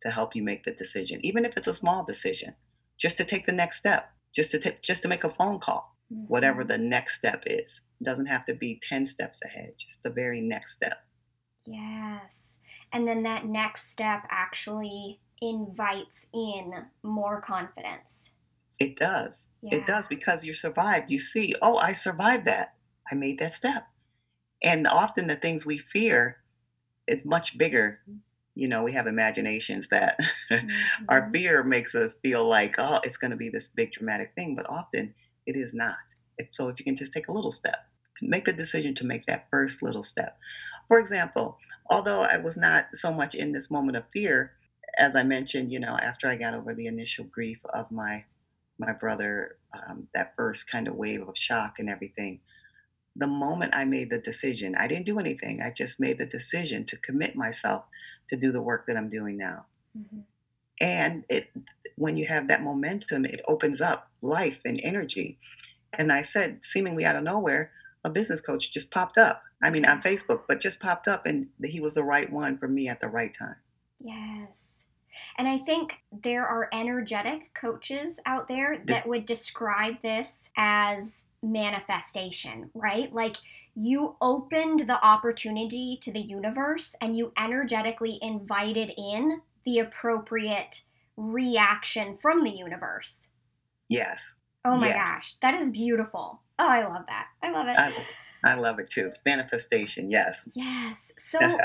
to 0.00 0.10
help 0.10 0.34
you 0.34 0.42
make 0.42 0.64
the 0.64 0.72
decision, 0.72 1.20
even 1.22 1.44
if 1.44 1.56
it's 1.58 1.68
a 1.68 1.74
small 1.74 2.02
decision, 2.02 2.54
just 2.98 3.18
to 3.18 3.24
take 3.26 3.44
the 3.44 3.52
next 3.52 3.76
step, 3.76 4.10
just 4.34 4.50
to 4.52 4.58
take, 4.58 4.80
just 4.80 5.02
to 5.02 5.08
make 5.08 5.24
a 5.24 5.30
phone 5.30 5.58
call, 5.58 5.97
whatever 6.26 6.64
Mhm. 6.64 6.68
the 6.68 6.78
next 6.78 7.16
step 7.16 7.44
is. 7.46 7.80
It 8.00 8.04
doesn't 8.04 8.26
have 8.26 8.44
to 8.46 8.54
be 8.54 8.80
10 8.80 9.06
steps 9.06 9.42
ahead, 9.44 9.74
just 9.78 10.02
the 10.02 10.10
very 10.10 10.40
next 10.40 10.72
step. 10.72 11.04
Yes. 11.66 12.58
And 12.92 13.06
then 13.06 13.22
that 13.24 13.46
next 13.46 13.88
step 13.90 14.26
actually 14.30 15.20
invites 15.40 16.26
in 16.32 16.86
more 17.02 17.40
confidence. 17.40 18.30
It 18.78 18.96
does. 18.96 19.48
It 19.70 19.86
does 19.86 20.08
because 20.08 20.44
you 20.44 20.52
survived. 20.54 21.10
You 21.10 21.18
see, 21.18 21.54
oh, 21.60 21.76
I 21.76 21.92
survived 21.92 22.44
that. 22.46 22.74
I 23.10 23.14
made 23.14 23.38
that 23.38 23.52
step. 23.52 23.86
And 24.62 24.86
often 24.86 25.28
the 25.28 25.36
things 25.36 25.66
we 25.66 25.78
fear, 25.78 26.42
it's 27.06 27.24
much 27.26 27.58
bigger. 27.58 27.98
You 28.54 28.68
know, 28.68 28.82
we 28.84 28.92
have 28.92 29.06
imaginations 29.06 29.88
that 29.88 30.18
our 31.08 31.28
Mhm. 31.28 31.32
fear 31.32 31.64
makes 31.64 31.94
us 31.94 32.14
feel 32.14 32.48
like, 32.48 32.76
oh, 32.78 33.00
it's 33.04 33.18
going 33.18 33.32
to 33.32 33.36
be 33.36 33.50
this 33.50 33.68
big 33.68 33.92
dramatic 33.92 34.34
thing, 34.34 34.56
but 34.56 34.68
often 34.70 35.14
it 35.48 35.56
is 35.56 35.72
not. 35.74 35.96
If, 36.36 36.48
so 36.50 36.68
if 36.68 36.78
you 36.78 36.84
can 36.84 36.94
just 36.94 37.12
take 37.12 37.28
a 37.28 37.32
little 37.32 37.50
step, 37.50 37.86
to 38.18 38.28
make 38.28 38.46
a 38.46 38.52
decision 38.52 38.94
to 38.96 39.06
make 39.06 39.26
that 39.26 39.48
first 39.50 39.82
little 39.82 40.02
step. 40.02 40.38
For 40.86 40.98
example, 40.98 41.58
although 41.88 42.22
I 42.22 42.36
was 42.36 42.56
not 42.56 42.88
so 42.94 43.12
much 43.12 43.34
in 43.34 43.52
this 43.52 43.70
moment 43.70 43.96
of 43.96 44.04
fear, 44.12 44.52
as 44.98 45.16
I 45.16 45.22
mentioned, 45.22 45.72
you 45.72 45.80
know, 45.80 45.96
after 45.96 46.28
I 46.28 46.36
got 46.36 46.54
over 46.54 46.74
the 46.74 46.86
initial 46.86 47.24
grief 47.24 47.58
of 47.72 47.90
my 47.90 48.24
my 48.80 48.92
brother, 48.92 49.56
um, 49.72 50.06
that 50.14 50.34
first 50.36 50.70
kind 50.70 50.86
of 50.86 50.94
wave 50.94 51.26
of 51.26 51.36
shock 51.36 51.80
and 51.80 51.90
everything, 51.90 52.38
the 53.16 53.26
moment 53.26 53.74
I 53.74 53.84
made 53.84 54.08
the 54.08 54.20
decision, 54.20 54.76
I 54.76 54.86
didn't 54.86 55.06
do 55.06 55.18
anything. 55.18 55.60
I 55.60 55.72
just 55.72 55.98
made 55.98 56.18
the 56.18 56.26
decision 56.26 56.84
to 56.84 56.96
commit 56.96 57.34
myself 57.34 57.86
to 58.28 58.36
do 58.36 58.52
the 58.52 58.62
work 58.62 58.86
that 58.86 58.96
I'm 58.96 59.08
doing 59.08 59.36
now. 59.36 59.66
Mhm. 59.98 60.22
And 60.80 61.24
it 61.28 61.50
when 61.98 62.16
you 62.16 62.26
have 62.26 62.48
that 62.48 62.62
momentum, 62.62 63.24
it 63.24 63.40
opens 63.48 63.80
up 63.80 64.10
life 64.22 64.60
and 64.64 64.80
energy. 64.82 65.38
And 65.92 66.12
I 66.12 66.22
said, 66.22 66.64
seemingly 66.64 67.04
out 67.04 67.16
of 67.16 67.24
nowhere, 67.24 67.72
a 68.04 68.10
business 68.10 68.40
coach 68.40 68.72
just 68.72 68.90
popped 68.90 69.18
up. 69.18 69.42
I 69.62 69.70
mean, 69.70 69.84
on 69.84 70.00
Facebook, 70.00 70.42
but 70.46 70.60
just 70.60 70.80
popped 70.80 71.08
up, 71.08 71.26
and 71.26 71.48
he 71.64 71.80
was 71.80 71.94
the 71.94 72.04
right 72.04 72.32
one 72.32 72.58
for 72.58 72.68
me 72.68 72.88
at 72.88 73.00
the 73.00 73.08
right 73.08 73.34
time. 73.36 73.56
Yes. 73.98 74.84
And 75.36 75.48
I 75.48 75.58
think 75.58 75.98
there 76.12 76.46
are 76.46 76.68
energetic 76.72 77.52
coaches 77.54 78.20
out 78.24 78.46
there 78.46 78.80
that 78.86 79.08
would 79.08 79.26
describe 79.26 80.00
this 80.00 80.50
as 80.56 81.26
manifestation, 81.42 82.70
right? 82.72 83.12
Like 83.12 83.36
you 83.74 84.16
opened 84.20 84.88
the 84.88 85.04
opportunity 85.04 85.98
to 86.02 86.12
the 86.12 86.20
universe 86.20 86.94
and 87.00 87.16
you 87.16 87.32
energetically 87.36 88.18
invited 88.22 88.92
in 88.96 89.40
the 89.64 89.80
appropriate 89.80 90.84
reaction 91.18 92.16
from 92.16 92.44
the 92.44 92.50
universe. 92.50 93.28
yes, 93.88 94.34
Oh 94.64 94.76
my 94.76 94.88
yes, 94.88 94.96
gosh, 94.96 95.36
that 95.40 95.54
is 95.54 95.70
beautiful. 95.70 96.42
Oh, 96.58 96.68
I 96.68 96.86
love 96.86 97.06
that. 97.08 97.26
I 97.42 97.50
love 97.50 97.68
it. 97.68 97.78
I, 97.78 97.92
I 98.44 98.54
love 98.54 98.78
it 98.78 98.90
too. 98.90 99.12
Manifestation, 99.24 100.10
yes. 100.10 100.48
Yes. 100.54 101.12
So 101.18 101.58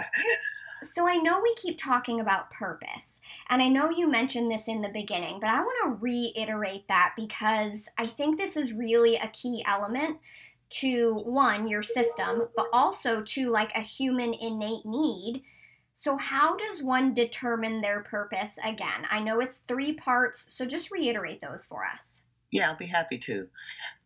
So 0.83 1.07
I 1.07 1.15
know 1.15 1.39
we 1.41 1.55
keep 1.55 1.77
talking 1.77 2.19
about 2.19 2.51
purpose, 2.51 3.21
and 3.49 3.61
I 3.61 3.69
know 3.69 3.89
you 3.89 4.07
mentioned 4.09 4.51
this 4.51 4.67
in 4.67 4.81
the 4.81 4.89
beginning, 4.89 5.39
but 5.39 5.49
I 5.49 5.61
want 5.61 5.77
to 5.83 6.03
reiterate 6.03 6.87
that 6.89 7.13
because 7.15 7.87
I 7.97 8.05
think 8.05 8.37
this 8.37 8.57
is 8.57 8.73
really 8.73 9.15
a 9.15 9.29
key 9.29 9.63
element 9.65 10.17
to 10.81 11.15
one, 11.25 11.67
your 11.67 11.83
system, 11.83 12.49
but 12.55 12.67
also 12.73 13.21
to 13.23 13.49
like 13.49 13.71
a 13.75 13.81
human 13.81 14.33
innate 14.33 14.85
need. 14.85 15.43
So, 15.93 16.17
how 16.17 16.58
does 16.58 16.82
one 16.82 17.13
determine 17.13 17.82
their 17.82 18.01
purpose 18.01 18.58
again? 18.63 19.06
I 19.10 19.19
know 19.19 19.39
it's 19.39 19.58
three 19.67 19.93
parts, 19.93 20.51
so 20.53 20.65
just 20.65 20.91
reiterate 20.91 21.39
those 21.39 21.65
for 21.65 21.86
us. 21.86 22.23
Yeah, 22.51 22.69
I'll 22.69 22.77
be 22.77 22.88
happy 22.88 23.17
to. 23.19 23.47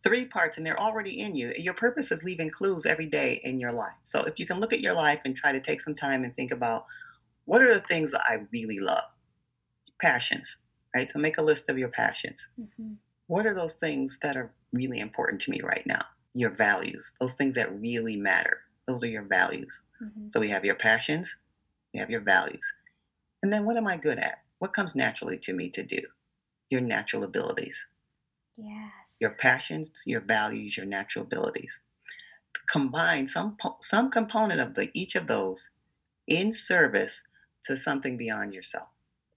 Three 0.02 0.24
parts, 0.24 0.56
and 0.58 0.66
they're 0.66 0.78
already 0.80 1.20
in 1.20 1.34
you. 1.34 1.52
Your 1.58 1.74
purpose 1.74 2.12
is 2.12 2.22
leaving 2.22 2.50
clues 2.50 2.86
every 2.86 3.06
day 3.06 3.40
in 3.44 3.58
your 3.60 3.72
life. 3.72 3.96
So 4.02 4.20
if 4.22 4.38
you 4.38 4.46
can 4.46 4.60
look 4.60 4.72
at 4.72 4.80
your 4.80 4.94
life 4.94 5.20
and 5.24 5.36
try 5.36 5.52
to 5.52 5.60
take 5.60 5.80
some 5.80 5.94
time 5.94 6.24
and 6.24 6.34
think 6.34 6.50
about 6.50 6.86
what 7.44 7.62
are 7.62 7.72
the 7.72 7.80
things 7.80 8.12
that 8.12 8.22
I 8.28 8.46
really 8.52 8.78
love? 8.78 9.04
Passions, 10.00 10.58
right? 10.94 11.10
So 11.10 11.18
make 11.18 11.38
a 11.38 11.42
list 11.42 11.68
of 11.68 11.78
your 11.78 11.88
passions. 11.88 12.48
hmm 12.56 12.94
What 13.26 13.46
are 13.46 13.54
those 13.54 13.74
things 13.74 14.18
that 14.22 14.36
are 14.36 14.52
really 14.72 14.98
important 14.98 15.40
to 15.42 15.50
me 15.50 15.60
right 15.62 15.86
now? 15.86 16.04
Your 16.34 16.50
values, 16.50 17.12
those 17.20 17.34
things 17.34 17.54
that 17.56 17.80
really 17.80 18.16
matter. 18.16 18.60
Those 18.86 19.02
are 19.04 19.08
your 19.08 19.24
values. 19.24 19.82
hmm 19.98 20.28
So 20.28 20.40
we 20.40 20.50
have 20.50 20.64
your 20.64 20.76
passions, 20.76 21.36
we 21.92 22.00
have 22.00 22.10
your 22.10 22.20
values. 22.22 22.72
And 23.42 23.52
then 23.52 23.66
what 23.66 23.76
am 23.78 23.86
I 23.88 23.96
good 23.98 24.18
at? 24.18 24.44
What 24.58 24.74
comes 24.74 24.94
naturally 24.96 25.38
to 25.40 25.52
me 25.54 25.70
to 25.70 25.82
do? 25.84 26.02
Your 26.70 26.82
natural 26.82 27.24
abilities 27.24 27.86
Yes. 28.56 29.20
your 29.20 29.34
passions, 29.34 30.02
your 30.06 30.20
values, 30.20 30.76
your 30.76 30.86
natural 30.86 31.24
abilities. 31.24 31.80
Combine 32.68 33.28
some 33.28 33.56
some 33.82 34.10
component 34.10 34.60
of 34.60 34.74
the 34.74 34.90
each 34.94 35.16
of 35.16 35.26
those 35.28 35.70
in 36.26 36.52
service 36.52 37.24
to 37.64 37.76
something 37.76 38.16
beyond 38.18 38.54
yourself. 38.54 38.90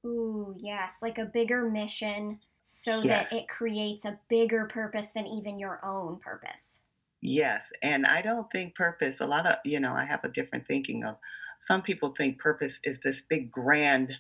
Ooh, 0.06 0.54
yes, 0.60 1.02
like 1.02 1.18
a 1.18 1.26
bigger 1.26 1.68
mission 1.68 2.40
so 2.62 3.04
Yes, 3.04 3.08
that 3.08 3.34
it 3.34 3.48
creates 3.50 4.06
a 4.06 4.20
bigger 4.28 4.68
purpose 4.68 5.10
than 5.10 5.26
even 5.26 5.58
your 5.58 5.84
own 5.84 6.20
purpose. 6.20 6.82
yes. 7.22 7.72
And 7.82 8.06
I 8.06 8.22
don't 8.22 8.52
think 8.52 8.76
purpose. 8.76 9.20
A 9.20 9.28
lot 9.28 9.46
of 9.46 9.58
you 9.66 9.80
know, 9.80 9.94
I 9.94 10.06
have 10.06 10.24
a 10.24 10.30
different 10.30 10.68
thinking 10.68 11.04
of. 11.04 11.18
Some 11.62 11.84
people 11.84 12.14
think 12.18 12.40
purpose 12.42 12.82
is 12.86 13.02
this 13.02 13.22
big 13.22 13.52
grand 13.52 14.20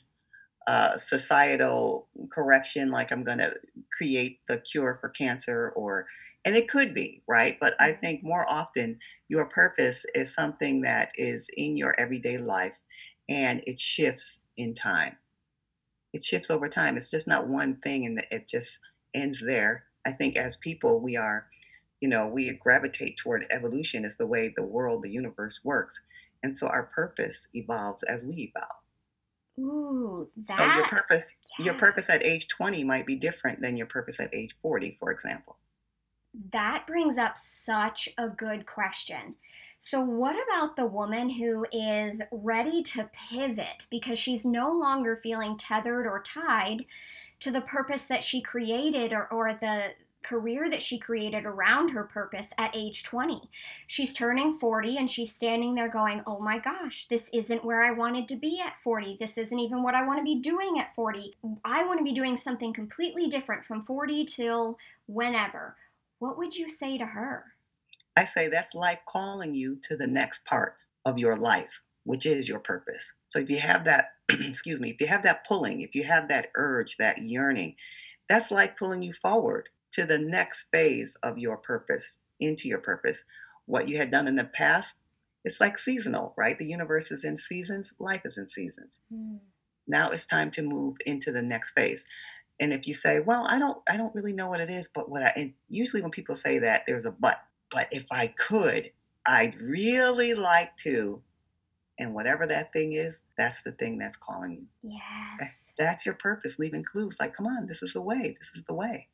uh, 0.67 0.97
societal 0.97 2.07
correction, 2.31 2.91
like 2.91 3.11
I'm 3.11 3.23
going 3.23 3.39
to 3.39 3.55
create 3.97 4.41
the 4.47 4.59
cure 4.59 4.97
for 5.01 5.09
cancer, 5.09 5.71
or 5.75 6.07
and 6.45 6.55
it 6.55 6.69
could 6.69 6.93
be 6.93 7.23
right. 7.27 7.57
But 7.59 7.75
I 7.79 7.93
Mhm. 7.93 7.99
think 8.01 8.23
more 8.23 8.49
often 8.49 8.99
your 9.29 9.47
purpose 9.49 10.05
is 10.15 10.33
something 10.33 10.81
that 10.81 11.11
is 11.15 11.49
in 11.57 11.77
your 11.77 11.99
everyday 11.99 12.37
life, 12.37 12.75
and 13.29 13.63
it 13.67 13.79
shifts 13.79 14.41
in 14.57 14.75
time. 14.75 15.17
It 16.13 16.23
shifts 16.23 16.49
over 16.49 16.69
time. 16.69 16.97
It's 16.97 17.11
just 17.11 17.27
not 17.27 17.47
one 17.47 17.77
thing, 17.81 18.05
and 18.05 18.25
it 18.31 18.47
just 18.47 18.79
ends 19.13 19.41
there. 19.41 19.85
I 20.05 20.11
think 20.13 20.35
as 20.37 20.57
people, 20.57 20.99
we 21.01 21.15
are, 21.17 21.47
you 22.01 22.09
know, 22.09 22.27
we 22.27 22.51
gravitate 22.51 23.17
toward 23.17 23.45
evolution 23.49 24.05
is 24.05 24.17
the 24.17 24.27
way 24.27 24.49
the 24.49 24.63
world, 24.63 25.03
the 25.03 25.11
universe 25.11 25.61
works, 25.63 26.03
and 26.43 26.57
so 26.57 26.67
our 26.67 26.83
purpose 26.83 27.47
evolves 27.53 28.03
as 28.03 28.25
we 28.25 28.51
evolve. 28.53 28.81
Ooh, 29.59 30.29
that. 30.47 30.57
So 30.57 30.77
your 30.77 30.85
purpose, 30.85 31.35
your 31.59 31.73
purpose 31.75 32.09
at 32.09 32.23
age 32.25 32.47
20 32.47 32.83
might 32.83 33.05
be 33.05 33.15
different 33.15 33.61
than 33.61 33.77
your 33.77 33.87
purpose 33.87 34.19
at 34.19 34.33
age 34.33 34.55
40, 34.61 34.97
for 34.99 35.11
example. 35.11 35.57
that 36.51 36.87
brings 36.87 37.17
up 37.17 37.37
such 37.37 38.09
a 38.17 38.29
good 38.29 38.65
question. 38.65 39.35
So, 39.83 39.99
what 39.99 40.35
about 40.47 40.75
the 40.75 40.85
woman 40.85 41.29
who 41.31 41.65
is 41.71 42.21
ready 42.31 42.83
to 42.83 43.09
pivot 43.13 43.87
because 43.89 44.19
she's 44.19 44.45
no 44.45 44.71
longer 44.71 45.15
feeling 45.15 45.57
tethered 45.57 46.05
or 46.05 46.21
tied 46.21 46.85
to 47.39 47.51
the 47.51 47.61
purpose 47.61 48.05
that 48.05 48.23
she 48.23 48.41
created 48.41 49.11
or, 49.11 49.27
or 49.33 49.53
the 49.53 49.93
career 50.23 50.69
that 50.69 50.81
she 50.81 50.97
created 50.97 51.45
around 51.45 51.89
her 51.89 52.03
purpose 52.03 52.53
at 52.57 52.75
age 52.75 53.03
20. 53.03 53.49
She's 53.87 54.13
turning 54.13 54.57
40 54.59 54.97
and 54.97 55.09
she's 55.09 55.33
standing 55.33 55.75
there 55.75 55.89
going, 55.89 56.21
Oh 56.25 56.39
my 56.39 56.59
gosh, 56.59 57.07
this 57.07 57.29
isn't 57.33 57.65
where 57.65 57.83
I 57.83 57.91
wanted 57.91 58.27
to 58.29 58.35
be 58.35 58.61
at 58.65 58.77
40. 58.83 59.17
This 59.19 59.37
isn't 59.37 59.59
even 59.59 59.83
what 59.83 59.95
I 59.95 60.05
want 60.05 60.19
to 60.19 60.23
be 60.23 60.39
doing 60.39 60.79
at 60.79 60.95
40. 60.95 61.35
I 61.65 61.85
want 61.85 61.99
to 61.99 62.03
be 62.03 62.13
doing 62.13 62.37
something 62.37 62.73
completely 62.73 63.27
different 63.27 63.65
from 63.65 63.81
40 63.81 64.25
till 64.25 64.77
whenever. 65.07 65.75
What 66.19 66.37
would 66.37 66.55
you 66.55 66.69
say 66.69 66.97
to 66.97 67.05
her? 67.05 67.45
I 68.15 68.25
say 68.25 68.47
that's 68.47 68.75
life 68.75 68.99
calling 69.07 69.53
you 69.55 69.77
to 69.83 69.95
the 69.95 70.07
next 70.07 70.45
part 70.45 70.75
of 71.05 71.17
your 71.17 71.35
life, 71.35 71.81
which 72.03 72.25
is 72.25 72.47
your 72.47 72.59
purpose. 72.59 73.13
So 73.27 73.39
if 73.39 73.49
you 73.49 73.59
have 73.59 73.85
that, 73.85 74.09
excuse 74.29 74.79
me, 74.79 74.91
if 74.91 75.01
you 75.01 75.07
have 75.07 75.23
that 75.23 75.47
pulling, 75.47 75.81
if 75.81 75.95
you 75.95 76.03
have 76.03 76.27
that 76.27 76.51
urge, 76.55 76.97
that 76.97 77.19
yearning, 77.19 77.75
that's 78.29 78.51
life 78.51 78.73
pulling 78.77 79.01
you 79.01 79.13
forward 79.13 79.69
to 79.91 80.05
the 80.05 80.19
next 80.19 80.69
phase 80.71 81.17
of 81.23 81.37
your 81.37 81.57
purpose, 81.57 82.19
into 82.39 82.67
your 82.67 82.79
purpose. 82.79 83.23
what 83.65 83.87
you 83.87 83.95
had 83.97 84.09
done 84.11 84.27
in 84.27 84.35
the 84.35 84.43
past, 84.43 84.95
it's 85.45 85.61
like 85.61 85.77
seasonal, 85.77 86.33
right? 86.35 86.57
The 86.57 86.65
universe 86.65 87.11
is 87.11 87.23
in 87.23 87.37
seasons, 87.37 87.93
life 87.99 88.23
is 88.25 88.37
in 88.37 88.49
seasons. 88.49 88.99
Mm. 89.13 89.39
Now 89.87 90.09
it's 90.09 90.25
time 90.25 90.51
to 90.51 90.61
move 90.61 90.97
into 91.05 91.31
the 91.31 91.41
next 91.43 91.71
phase. 91.71 92.05
And 92.59 92.73
if 92.73 92.87
you 92.87 92.93
say, 92.93 93.19
"Well, 93.19 93.45
I 93.47 93.59
don't 93.59 93.81
I 93.89 93.97
don't 93.97 94.13
really 94.15 94.33
know 94.33 94.49
what 94.49 94.59
it 94.59 94.69
is, 94.69 94.89
but 94.89 95.09
what 95.09 95.23
I 95.23 95.33
and 95.35 95.53
usually 95.69 96.01
when 96.01 96.11
people 96.11 96.35
say 96.35 96.59
that 96.59 96.83
there's 96.87 97.05
a 97.05 97.11
but. 97.11 97.41
But 97.71 97.87
if 97.91 98.05
I 98.11 98.27
could, 98.27 98.91
I'd 99.25 99.59
really 99.61 100.33
like 100.33 100.75
to 100.77 101.21
and 101.97 102.15
whatever 102.15 102.47
that 102.47 102.73
thing 102.73 102.93
is, 102.93 103.21
that's 103.37 103.61
the 103.61 103.71
thing 103.71 103.99
that's 103.99 104.17
calling 104.17 104.53
you. 104.53 104.67
Yes. 104.81 105.71
That's 105.77 106.05
your 106.05 106.15
purpose, 106.15 106.57
leaving 106.59 106.83
clues 106.83 107.17
like, 107.19 107.35
"Come 107.35 107.47
on, 107.47 107.67
this 107.67 107.83
is 107.83 107.93
the 107.93 108.01
way. 108.01 108.35
This 108.39 108.51
is 108.55 108.63
the 108.67 108.73
way." 108.73 109.07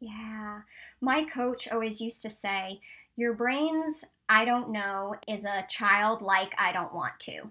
Yeah. 0.00 0.60
My 1.00 1.24
coach 1.24 1.68
always 1.70 2.00
used 2.00 2.22
to 2.22 2.30
say, 2.30 2.80
Your 3.16 3.34
brain's 3.34 4.04
I 4.28 4.44
don't 4.44 4.70
know 4.70 5.14
is 5.26 5.44
a 5.44 5.66
child 5.68 6.20
like 6.20 6.54
I 6.58 6.72
don't 6.72 6.94
want 6.94 7.18
to. 7.20 7.50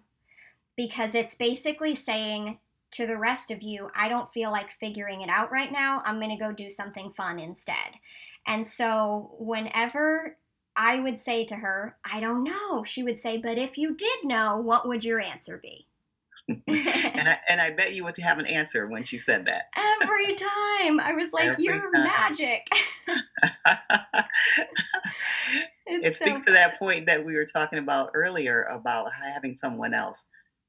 Because 0.76 1.16
it's 1.16 1.36
basically 1.36 1.96
saying 1.96 2.60
to 2.92 3.08
the 3.08 3.18
rest 3.18 3.52
of 3.52 3.64
you, 3.64 3.90
I 3.96 4.08
don't 4.08 4.32
feel 4.32 4.52
like 4.52 4.70
figuring 4.72 5.22
it 5.22 5.30
out 5.30 5.52
right 5.52 5.72
now. 5.72 6.02
I'm 6.06 6.20
going 6.20 6.30
to 6.30 6.42
go 6.44 6.52
do 6.52 6.70
something 6.70 7.12
fun 7.12 7.40
instead. 7.40 7.98
And 8.46 8.66
so 8.66 9.36
whenever 9.40 10.38
I 10.76 11.00
would 11.00 11.20
say 11.20 11.44
to 11.46 11.56
her, 11.56 11.98
I 12.06 12.20
don't 12.20 12.44
know, 12.44 12.84
she 12.84 13.04
would 13.04 13.20
say, 13.20 13.38
But 13.38 13.58
if 13.58 13.78
you 13.78 13.96
did 13.96 14.24
know, 14.24 14.58
what 14.58 14.88
would 14.88 15.04
your 15.04 15.20
answer 15.20 15.58
be? 15.58 15.88
and 16.68 17.30
I 17.30 17.38
and 17.50 17.60
I 17.60 17.72
bet 17.72 17.94
you 17.94 18.06
would 18.06 18.16
have 18.18 18.40
an 18.40 18.46
answer 18.46 18.88
when 18.88 19.04
she 19.04 19.18
said 19.18 19.46
that. 19.48 19.64
Every 19.76 20.34
time. 20.36 21.00
I 21.00 21.14
was 21.14 21.34
like, 21.34 21.50
Every 21.50 21.64
You're 21.64 21.92
time. 21.92 22.04
magic. 22.04 22.68
it 25.86 26.16
so 26.16 26.26
speaks 26.26 26.46
to 26.46 26.54
that 26.54 26.80
point 26.80 27.06
that 27.08 27.26
we 27.26 27.36
were 27.36 27.46
talking 27.46 27.80
about 27.80 28.12
earlier 28.14 28.64
about 28.64 29.12
having 29.14 29.56
someone 29.56 29.94
else 29.94 30.28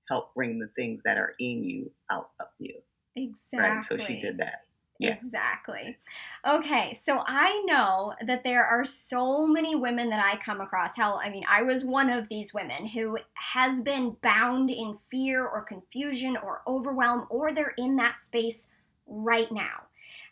help 0.09 0.35
bring 0.35 0.59
the 0.59 0.69
things 0.75 1.03
that 1.05 1.17
are 1.17 1.33
in 1.39 1.63
you 1.63 1.93
out 2.11 2.31
of 2.41 2.49
you. 2.59 2.75
Exactly. 3.15 3.59
Right. 3.59 3.85
So 3.85 3.99
she 3.99 4.21
did 4.21 4.39
that. 4.39 4.63
Yeah. 4.99 5.19
Exactly. 5.21 5.97
Okay, 6.45 6.93
so 6.95 7.23
I 7.25 7.63
know 7.67 8.15
that 8.27 8.43
there 8.43 8.67
are 8.67 8.85
so 8.85 9.47
many 9.47 9.77
women 9.77 10.11
that 10.11 10.25
I 10.25 10.37
come 10.39 10.61
across. 10.61 10.97
Hell, 10.97 11.21
I 11.23 11.31
mean, 11.31 11.45
I 11.49 11.63
was 11.63 11.85
one 11.85 12.11
of 12.11 12.29
these 12.29 12.53
women 12.53 12.87
who 12.87 13.17
has 13.35 13.81
been 13.81 14.17
bound 14.23 14.71
in 14.71 14.99
fear 15.09 15.47
or 15.47 15.63
confusion 15.63 16.37
or 16.37 16.63
overwhelm, 16.67 17.27
or 17.31 17.53
they're 17.53 17.75
in 17.79 17.95
that 17.97 18.19
space 18.19 18.67
right 19.07 19.53
now. 19.53 19.85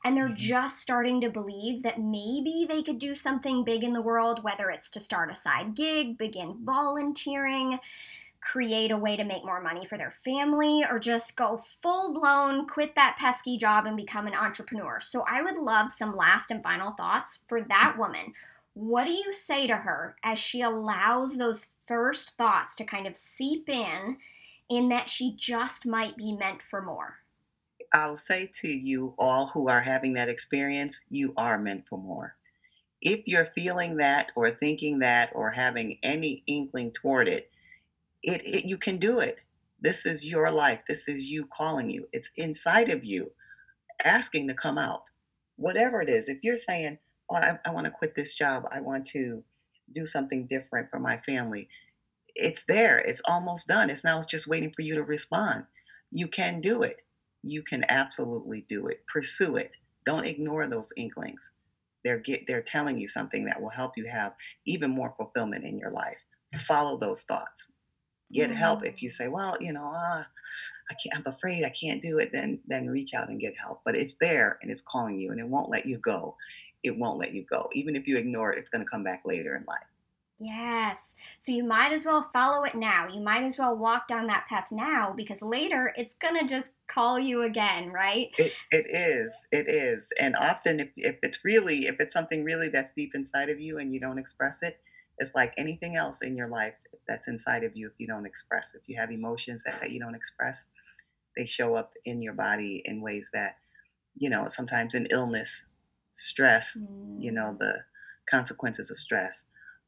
And 0.05 0.17
they're 0.17 0.29
Mhm. 0.29 0.35
just 0.35 0.81
starting 0.81 1.21
to 1.21 1.31
believe 1.31 1.83
that 1.83 2.01
maybe 2.01 2.67
they 2.69 2.83
could 2.83 2.99
do 2.99 3.15
something 3.15 3.63
big 3.63 3.85
in 3.85 3.93
the 3.93 4.03
world, 4.03 4.43
whether 4.43 4.69
it's 4.71 4.91
to 4.91 5.01
start 5.01 5.31
a 5.31 5.37
side 5.37 5.75
gig, 5.77 6.19
begin 6.19 6.65
volunteering, 6.65 7.79
create 8.47 8.93
a 8.93 8.97
way 8.97 9.17
to 9.17 9.25
make 9.25 9.45
more 9.45 9.61
money 9.61 9.85
for 9.85 9.99
their 9.99 10.15
family, 10.25 10.85
or 10.89 11.01
just 11.01 11.37
go 11.37 11.57
full 11.83 12.15
blown, 12.15 12.65
quit 12.67 12.95
that 12.95 13.17
pesky 13.19 13.59
job 13.59 13.87
and 13.87 13.97
become 13.97 14.29
an 14.29 14.35
entrepreneur. 14.35 15.01
So 15.01 15.25
I 15.29 15.43
would 15.43 15.57
love 15.57 15.91
some 15.91 16.17
last 16.17 16.53
and 16.53 16.63
final 16.63 16.93
thoughts 16.93 17.41
for 17.49 17.61
that 17.63 17.97
woman. 17.99 18.35
What 18.75 19.07
do 19.07 19.11
you 19.11 19.33
say 19.33 19.67
to 19.67 19.79
her 19.79 20.15
as 20.23 20.39
she 20.39 20.61
allows 20.61 21.39
those 21.39 21.69
first 21.89 22.37
thoughts 22.37 22.77
to 22.77 22.85
kind 22.85 23.09
of 23.09 23.17
seep 23.17 23.69
in, 23.69 24.19
in 24.69 24.91
that 24.91 25.09
she 25.09 25.35
just 25.37 25.85
might 25.85 26.17
be 26.17 26.33
meant 26.33 26.63
for 26.63 26.81
more? 26.81 27.17
I'll 27.93 28.17
say 28.17 28.49
to 28.61 28.69
you 28.69 29.15
all 29.19 29.49
who 29.49 29.69
are 29.69 29.81
having 29.81 30.13
that 30.15 30.29
experience, 30.29 31.05
you 31.11 31.35
are 31.37 31.59
meant 31.59 31.89
for 31.89 31.99
more. 31.99 32.37
If 33.01 33.27
you're 33.27 33.47
feeling 33.57 33.97
that 33.97 34.31
or 34.37 34.51
thinking 34.51 35.01
that 35.01 35.33
or 35.35 35.51
having 35.51 35.99
any 36.05 36.45
inkling 36.47 36.93
toward 36.93 37.29
it, 37.29 37.51
it, 38.27 38.47
it 38.47 38.67
you 38.67 38.79
can 38.79 38.99
do 38.99 39.21
it. 39.21 39.43
This 39.81 40.07
is 40.07 40.27
your 40.27 40.51
life. 40.53 40.85
This 40.89 41.09
is 41.09 41.25
you 41.27 41.47
calling 41.47 41.91
you. 41.91 42.09
It's 42.13 42.31
inside 42.37 42.91
of 42.91 43.05
you 43.05 43.33
asking 44.05 44.49
to 44.49 44.55
come 44.55 44.79
out. 44.79 45.05
Whatever 45.57 46.03
it 46.03 46.11
is, 46.11 46.29
if 46.29 46.39
you're 46.43 46.59
saying, 46.59 46.99
Oh, 47.31 47.37
I, 47.37 47.59
I 47.65 47.73
want 47.73 47.87
to 47.87 47.93
quit 47.93 48.15
this 48.17 48.35
job, 48.35 48.65
I 48.73 48.81
want 48.81 49.07
to 49.09 49.45
do 49.93 50.07
something 50.07 50.47
different 50.49 50.91
for 50.91 51.01
my 51.01 51.19
family, 51.19 51.69
it's 52.35 52.65
there. 52.65 52.99
It's 52.99 53.23
almost 53.27 53.69
done. 53.69 53.91
It's 53.91 54.05
now 54.05 54.19
it's 54.19 54.27
just 54.27 54.47
waiting 54.49 54.73
for 54.73 54.83
you 54.83 54.95
to 54.97 55.03
respond. 55.03 55.65
You 56.11 56.29
can 56.29 56.61
do 56.61 56.83
it. 56.83 57.03
You 57.43 57.63
can 57.63 57.85
absolutely 57.89 58.65
do 58.69 58.87
it. 58.89 59.05
Pursue 59.13 59.57
it. 59.57 59.73
Don't 60.07 60.27
ignore 60.27 60.67
those 60.67 60.93
inklings. 60.97 61.53
They're 62.05 62.19
get 62.19 62.47
they're 62.47 62.63
telling 62.63 62.99
you 62.99 63.09
something 63.09 63.47
that 63.47 63.61
will 63.63 63.71
help 63.71 63.93
you 63.97 64.07
have 64.07 64.35
even 64.67 64.91
more 64.91 65.15
fulfillment 65.17 65.65
in 65.65 65.79
your 65.79 65.91
life. 65.91 66.19
Follow 66.59 66.99
those 66.99 67.23
thoughts. 67.25 67.71
Get 68.33 68.51
help 68.51 68.85
if 68.85 69.03
you 69.03 69.11
say, 69.11 69.29
"Well, 69.29 69.57
you 69.61 69.73
know, 69.73 69.87
uh, 69.87 70.25
I 70.91 70.95
can't. 70.95 71.17
I'm 71.17 71.33
afraid 71.33 71.65
I 71.65 71.71
can't 71.71 72.03
do 72.03 72.19
it." 72.19 72.33
Then 72.33 72.61
then 72.67 72.89
reach 72.89 73.15
out 73.15 73.29
and 73.29 73.41
get 73.41 73.57
help. 73.57 73.83
But 73.85 73.97
it's 73.97 74.15
there 74.15 74.59
and 74.61 74.71
it's 74.71 74.83
calling 74.83 75.21
you, 75.21 75.31
and 75.31 75.41
it 75.41 75.49
won't 75.49 75.71
let 75.71 75.87
you 75.87 75.99
go. 75.99 76.37
It 76.83 76.99
won't 76.99 77.19
let 77.19 77.35
you 77.35 77.45
go. 77.49 77.69
Even 77.73 77.95
if 77.97 78.07
you 78.07 78.17
ignore 78.17 78.53
it, 78.53 78.59
it's 78.59 78.71
going 78.71 78.85
to 78.85 78.91
come 78.91 79.05
back 79.05 79.23
later 79.25 79.55
in 79.55 79.65
life. 79.67 79.87
Yes. 80.39 81.15
So 81.39 81.51
you 81.51 81.65
might 81.65 81.93
as 81.93 82.05
well 82.05 82.29
follow 82.33 82.65
it 82.65 82.75
now. 82.75 83.09
You 83.09 83.21
might 83.21 83.43
as 83.43 83.59
well 83.59 83.77
walk 83.77 84.07
down 84.07 84.27
that 84.27 84.47
path 84.49 84.67
now 84.71 85.15
because 85.17 85.41
later 85.41 85.95
it's 85.97 86.15
going 86.21 86.39
to 86.39 86.47
just 86.47 86.73
call 86.89 87.19
you 87.19 87.43
again, 87.43 87.91
right? 87.91 88.29
It, 88.37 88.53
it 88.71 88.87
is. 88.91 89.35
It 89.51 89.67
is. 89.69 90.09
And 90.21 90.37
often, 90.37 90.81
if, 90.81 90.89
if 90.97 91.17
it's 91.23 91.43
really, 91.43 91.87
if 91.87 91.97
it's 92.01 92.13
something 92.13 92.45
really 92.45 92.69
that's 92.69 92.91
deep 92.91 93.15
inside 93.15 93.49
of 93.49 93.61
you 93.61 93.79
and 93.79 93.95
you 93.95 93.99
don't 93.99 94.19
express 94.19 94.63
it, 94.63 94.79
it's 95.19 95.33
like 95.35 95.53
anything 95.57 95.97
else 95.97 96.23
in 96.23 96.37
your 96.37 96.49
life 96.49 96.75
that's 97.09 97.29
inside 97.29 97.65
of 97.65 97.77
you 97.77 97.87
if 97.87 97.95
you 97.99 98.07
don't 98.07 98.27
express. 98.27 98.75
If 98.75 98.83
you 98.87 98.99
have 98.99 99.11
emotions 99.11 99.63
that, 99.65 99.81
that 99.81 99.91
you 99.91 100.01
don't 100.01 100.15
express, 100.15 100.67
they 101.37 101.47
show 101.47 101.75
up 101.75 101.93
in 102.05 102.21
your 102.23 102.33
body 102.33 102.83
in 102.85 103.01
ways 103.01 103.31
that, 103.33 103.57
you 104.17 104.31
know, 104.31 104.49
sometimes 104.49 104.95
in 104.95 105.07
illness, 105.11 105.65
stress, 106.13 106.79
you 107.19 107.33
know, 107.33 107.55
mm. 107.55 107.59
the 107.59 107.85
consequences 108.29 108.91
of 108.91 108.97
stress. 108.97 109.45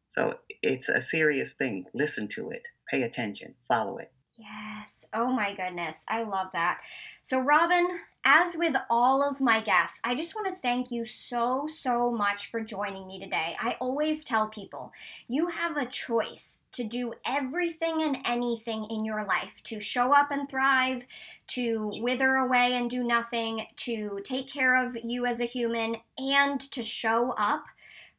So 0.07 0.39
it's 0.63 0.89
a 0.89 1.01
serious 1.01 1.53
thing. 1.53 1.87
Listen 1.95 2.29
to 2.29 2.51
it, 2.51 2.69
pay 2.91 3.03
attention, 3.03 3.55
follow 3.67 3.99
it. 3.99 4.13
Yes. 4.41 5.05
Oh 5.13 5.33
my 5.33 5.53
goodness. 5.53 5.97
I 6.07 6.23
love 6.23 6.53
that. 6.53 6.81
So, 7.25 7.41
Robin, 7.41 7.99
as 8.25 8.57
with 8.57 8.77
all 8.89 9.21
of 9.21 9.41
my 9.41 9.61
guests, 9.61 10.01
I 10.05 10.15
just 10.15 10.37
want 10.37 10.47
to 10.47 10.61
thank 10.63 10.93
you 10.93 11.07
so, 11.07 11.67
so 11.67 12.13
much 12.13 12.49
for 12.49 12.61
joining 12.61 13.09
me 13.09 13.19
today. 13.19 13.57
I 13.61 13.77
always 13.81 14.23
tell 14.23 14.49
people 14.49 14.93
you 15.27 15.49
have 15.49 15.77
a 15.77 15.87
choice 15.87 16.61
to 16.73 16.85
do 16.85 17.15
everything 17.27 18.01
and 18.01 18.19
anything 18.25 18.85
in 18.85 19.05
your 19.05 19.25
life 19.25 19.61
to 19.65 19.81
show 19.81 20.13
up 20.13 20.31
and 20.31 20.49
thrive, 20.49 21.03
to 21.49 21.91
wither 22.01 22.37
away 22.37 22.75
and 22.75 22.89
do 22.89 23.03
nothing, 23.03 23.67
to 23.79 24.21
take 24.25 24.49
care 24.49 24.77
of 24.87 24.97
you 25.03 25.27
as 25.27 25.41
a 25.41 25.47
human, 25.47 25.97
and 26.17 26.61
to 26.61 26.85
show 26.85 27.33
up 27.37 27.65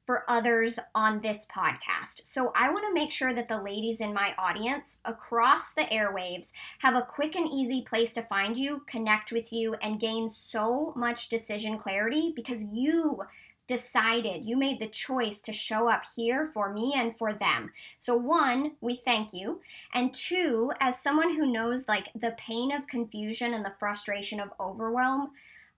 for 0.09 0.25
others 0.27 0.79
on 0.95 1.21
this 1.21 1.45
podcast. 1.55 2.25
So 2.25 2.51
I 2.55 2.71
want 2.71 2.83
to 2.87 2.93
make 2.95 3.11
sure 3.11 3.31
that 3.31 3.47
the 3.47 3.61
ladies 3.61 4.01
in 4.01 4.11
my 4.11 4.33
audience 4.39 4.97
across 5.05 5.71
the 5.71 5.83
airwaves 5.83 6.51
have 6.79 6.95
a 6.95 7.03
quick 7.03 7.35
and 7.35 7.47
easy 7.47 7.83
place 7.83 8.11
to 8.13 8.23
find 8.23 8.57
you, 8.57 8.81
connect 8.87 9.31
with 9.31 9.53
you, 9.53 9.75
and 9.83 9.99
gain 9.99 10.27
so 10.31 10.93
much 10.95 11.29
decision 11.29 11.77
clarity 11.77 12.33
because 12.35 12.63
you 12.63 13.19
decided, 13.67 14.49
you 14.49 14.57
made 14.57 14.79
the 14.79 14.87
choice 14.87 15.41
to 15.41 15.53
show 15.53 15.87
up 15.87 16.01
here 16.15 16.49
for 16.55 16.73
me 16.73 16.95
and 16.95 17.15
for 17.15 17.31
them. 17.31 17.71
So, 17.99 18.17
one, 18.17 18.71
we 18.81 18.95
thank 18.95 19.31
you. 19.31 19.61
And 19.93 20.11
two, 20.11 20.71
as 20.79 20.99
someone 20.99 21.35
who 21.35 21.53
knows 21.53 21.87
like 21.87 22.07
the 22.15 22.35
pain 22.35 22.71
of 22.71 22.87
confusion 22.87 23.53
and 23.53 23.63
the 23.63 23.75
frustration 23.77 24.39
of 24.39 24.49
overwhelm, 24.59 25.33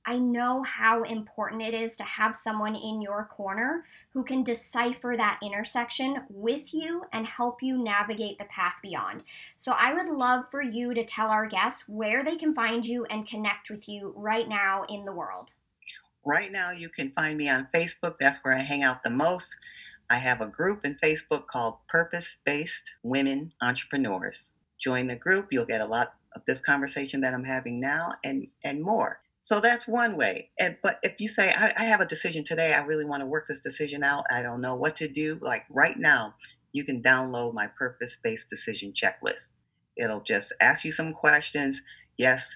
I 0.05 0.17
know 0.17 0.63
how 0.63 1.03
important 1.03 1.61
it 1.61 1.73
is 1.73 1.95
to 1.97 2.03
have 2.03 2.35
someone 2.35 2.75
in 2.75 3.01
your 3.01 3.25
corner 3.25 3.85
who 4.13 4.23
can 4.23 4.43
decipher 4.43 5.13
that 5.15 5.39
intersection 5.43 6.23
with 6.29 6.73
you 6.73 7.03
and 7.13 7.27
help 7.27 7.61
you 7.61 7.77
navigate 7.77 8.39
the 8.39 8.45
path 8.45 8.75
beyond. 8.81 9.23
So, 9.57 9.73
I 9.77 9.93
would 9.93 10.07
love 10.07 10.45
for 10.49 10.61
you 10.61 10.93
to 10.93 11.05
tell 11.05 11.29
our 11.29 11.47
guests 11.47 11.87
where 11.87 12.23
they 12.23 12.35
can 12.35 12.55
find 12.55 12.85
you 12.85 13.05
and 13.05 13.27
connect 13.27 13.69
with 13.69 13.87
you 13.87 14.13
right 14.15 14.49
now 14.49 14.85
in 14.89 15.05
the 15.05 15.13
world. 15.13 15.53
Right 16.25 16.51
now, 16.51 16.71
you 16.71 16.89
can 16.89 17.11
find 17.11 17.37
me 17.37 17.49
on 17.49 17.67
Facebook. 17.73 18.17
That's 18.19 18.39
where 18.43 18.53
I 18.53 18.59
hang 18.59 18.83
out 18.83 19.03
the 19.03 19.09
most. 19.09 19.55
I 20.09 20.17
have 20.17 20.41
a 20.41 20.45
group 20.45 20.83
in 20.83 20.95
Facebook 20.95 21.47
called 21.47 21.75
Purpose 21.87 22.37
Based 22.43 22.91
Women 23.01 23.53
Entrepreneurs. 23.61 24.51
Join 24.77 25.07
the 25.07 25.15
group, 25.15 25.47
you'll 25.51 25.65
get 25.65 25.79
a 25.79 25.85
lot 25.85 26.15
of 26.35 26.43
this 26.45 26.59
conversation 26.59 27.21
that 27.21 27.33
I'm 27.33 27.45
having 27.45 27.79
now 27.79 28.15
and, 28.23 28.47
and 28.63 28.81
more. 28.81 29.20
So 29.41 29.59
that's 29.59 29.87
one 29.87 30.15
way. 30.15 30.51
And, 30.59 30.77
but 30.83 30.99
if 31.01 31.19
you 31.19 31.27
say, 31.27 31.51
I, 31.51 31.73
I 31.75 31.83
have 31.85 31.99
a 31.99 32.05
decision 32.05 32.43
today, 32.43 32.73
I 32.73 32.81
really 32.81 33.05
want 33.05 33.21
to 33.21 33.27
work 33.27 33.47
this 33.47 33.59
decision 33.59 34.03
out, 34.03 34.25
I 34.31 34.41
don't 34.43 34.61
know 34.61 34.75
what 34.75 34.95
to 34.97 35.07
do, 35.07 35.39
like 35.41 35.65
right 35.69 35.97
now, 35.97 36.35
you 36.71 36.83
can 36.83 37.01
download 37.01 37.53
my 37.53 37.67
purpose 37.67 38.17
based 38.23 38.49
decision 38.49 38.93
checklist. 38.93 39.49
It'll 39.97 40.21
just 40.21 40.53
ask 40.61 40.85
you 40.85 40.91
some 40.91 41.11
questions 41.11 41.81
yes, 42.17 42.55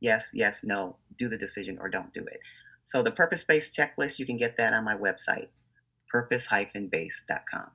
yes, 0.00 0.30
yes, 0.32 0.64
no, 0.64 0.96
do 1.18 1.28
the 1.28 1.36
decision 1.36 1.78
or 1.80 1.88
don't 1.88 2.12
do 2.12 2.20
it. 2.20 2.40
So 2.84 3.02
the 3.02 3.10
purpose 3.10 3.44
based 3.44 3.76
checklist, 3.76 4.18
you 4.18 4.26
can 4.26 4.36
get 4.36 4.56
that 4.56 4.72
on 4.72 4.84
my 4.84 4.96
website, 4.96 5.48
purpose-based.com. 6.08 7.70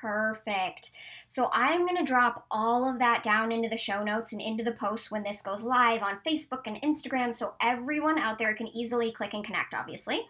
Perfect. 0.00 0.90
So 1.28 1.50
I'm 1.52 1.84
going 1.86 1.96
to 1.96 2.04
drop 2.04 2.46
all 2.50 2.88
of 2.88 2.98
that 2.98 3.22
down 3.22 3.52
into 3.52 3.68
the 3.68 3.76
show 3.76 4.02
notes 4.02 4.32
and 4.32 4.40
into 4.40 4.64
the 4.64 4.72
post 4.72 5.10
when 5.10 5.22
this 5.22 5.42
goes 5.42 5.62
live 5.62 6.02
on 6.02 6.18
Facebook 6.26 6.62
and 6.66 6.80
Instagram 6.82 7.34
so 7.34 7.54
everyone 7.60 8.18
out 8.18 8.38
there 8.38 8.54
can 8.54 8.68
easily 8.68 9.12
click 9.12 9.34
and 9.34 9.44
connect, 9.44 9.74
obviously. 9.74 10.28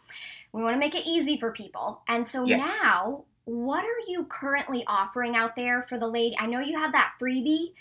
We 0.52 0.62
want 0.62 0.74
to 0.74 0.80
make 0.80 0.94
it 0.94 1.06
easy 1.06 1.38
for 1.38 1.52
people. 1.52 2.02
And 2.08 2.26
so 2.26 2.44
Yes. 2.44 2.58
now, 2.58 3.24
what 3.44 3.84
are 3.84 4.00
you 4.08 4.24
currently 4.24 4.84
offering 4.86 5.36
out 5.36 5.56
there 5.56 5.82
for 5.88 5.98
the 5.98 6.06
lady? 6.08 6.36
I 6.38 6.46
know 6.46 6.60
you 6.60 6.78
have 6.78 6.92
that 6.92 7.12
freebie, 7.20 7.72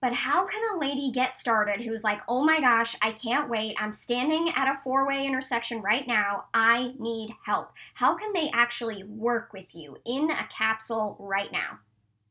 but 0.00 0.12
how 0.12 0.46
can 0.46 0.60
a 0.74 0.78
lady 0.78 1.10
get 1.10 1.34
started 1.34 1.80
who's 1.80 2.04
like, 2.04 2.20
oh 2.28 2.44
my 2.44 2.60
gosh, 2.60 2.94
I 3.02 3.12
can't 3.12 3.50
wait. 3.50 3.74
I'm 3.78 3.92
standing 3.92 4.50
at 4.54 4.68
a 4.68 4.78
four 4.84 5.06
way 5.06 5.26
intersection 5.26 5.82
right 5.82 6.06
now. 6.06 6.44
I 6.54 6.92
need 6.98 7.34
help. 7.44 7.72
How 7.94 8.14
can 8.14 8.32
they 8.32 8.50
actually 8.52 9.02
work 9.04 9.52
with 9.52 9.74
you 9.74 9.96
in 10.06 10.30
a 10.30 10.46
capsule 10.56 11.16
right 11.18 11.50
now? 11.50 11.80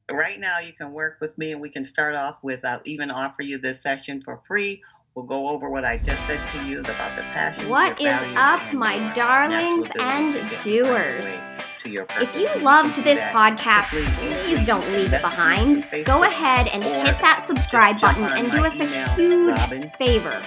Right 0.09 0.39
now, 0.39 0.59
you 0.59 0.71
can 0.71 0.93
work 0.93 1.17
with 1.19 1.37
me, 1.37 1.51
and 1.51 1.59
we 1.59 1.69
can 1.69 1.83
start 1.83 2.15
off 2.15 2.37
with 2.41 2.63
I'll 2.63 2.79
even 2.85 3.11
offer 3.11 3.43
you 3.43 3.57
this 3.57 3.81
session 3.81 4.21
for 4.21 4.39
free. 4.47 4.81
We'll 5.15 5.25
go 5.25 5.49
over 5.49 5.69
what 5.69 5.83
I 5.83 5.97
just 5.97 6.25
said 6.25 6.39
to 6.49 6.63
you 6.63 6.79
about 6.79 7.17
the 7.17 7.23
passion. 7.23 7.67
What 7.67 7.99
is 7.99 8.23
up, 8.37 8.61
my 8.71 9.11
darlings 9.13 9.89
and 9.99 10.29
abilities 10.29 10.33
to 10.33 10.69
get 10.71 10.85
from 10.85 10.93
one 10.93 10.95
doers? 11.01 11.56
Way 11.87 12.05
to 12.05 12.15
your 12.15 12.21
If 12.21 12.35
you 12.35 12.61
loved 12.61 12.97
this 13.03 13.19
that 13.19 13.33
podcast, 13.33 13.89
please 14.17 14.65
don't 14.65 14.87
leave 14.91 15.13
it 15.13 15.21
behind. 15.21 15.85
Go 16.05 16.23
ahead 16.23 16.67
and 16.67 16.83
hit 16.83 17.19
that 17.19 17.43
subscribe 17.43 17.99
button 17.99 18.23
and 18.23 18.51
do 18.51 18.65
us 18.65 18.79
a 18.79 18.85
huge 19.15 19.57
Robin 19.57 19.91
favor. 19.97 20.41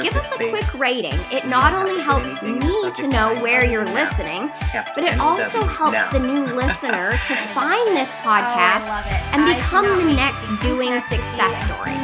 Give 0.00 0.14
us 0.14 0.32
a 0.32 0.36
quick 0.50 0.74
rating. 0.74 1.18
It 1.30 1.46
not 1.46 1.74
only 1.74 2.00
helps 2.00 2.42
anything 2.42 2.54
in 2.54 2.58
the 2.60 2.66
me 2.66 2.90
to 2.92 3.06
know 3.06 3.34
where 3.40 3.64
you're 3.64 3.84
than 3.84 3.94
listening, 3.94 4.48
Capital 4.48 4.94
but 4.94 5.04
it 5.04 5.18
also 5.18 5.60
W. 5.60 5.76
helps 5.76 6.12
the 6.12 6.18
new 6.18 6.44
listener 6.54 7.10
to 7.26 7.36
find 7.54 7.96
this 7.96 8.12
Oh, 8.12 8.28
podcast 8.28 8.88
love 8.88 9.06
and 9.32 9.46
become 9.46 9.86
the 9.98 10.14
next 10.14 10.46
doing 10.62 11.00
success 11.00 11.64
story. 11.64 11.96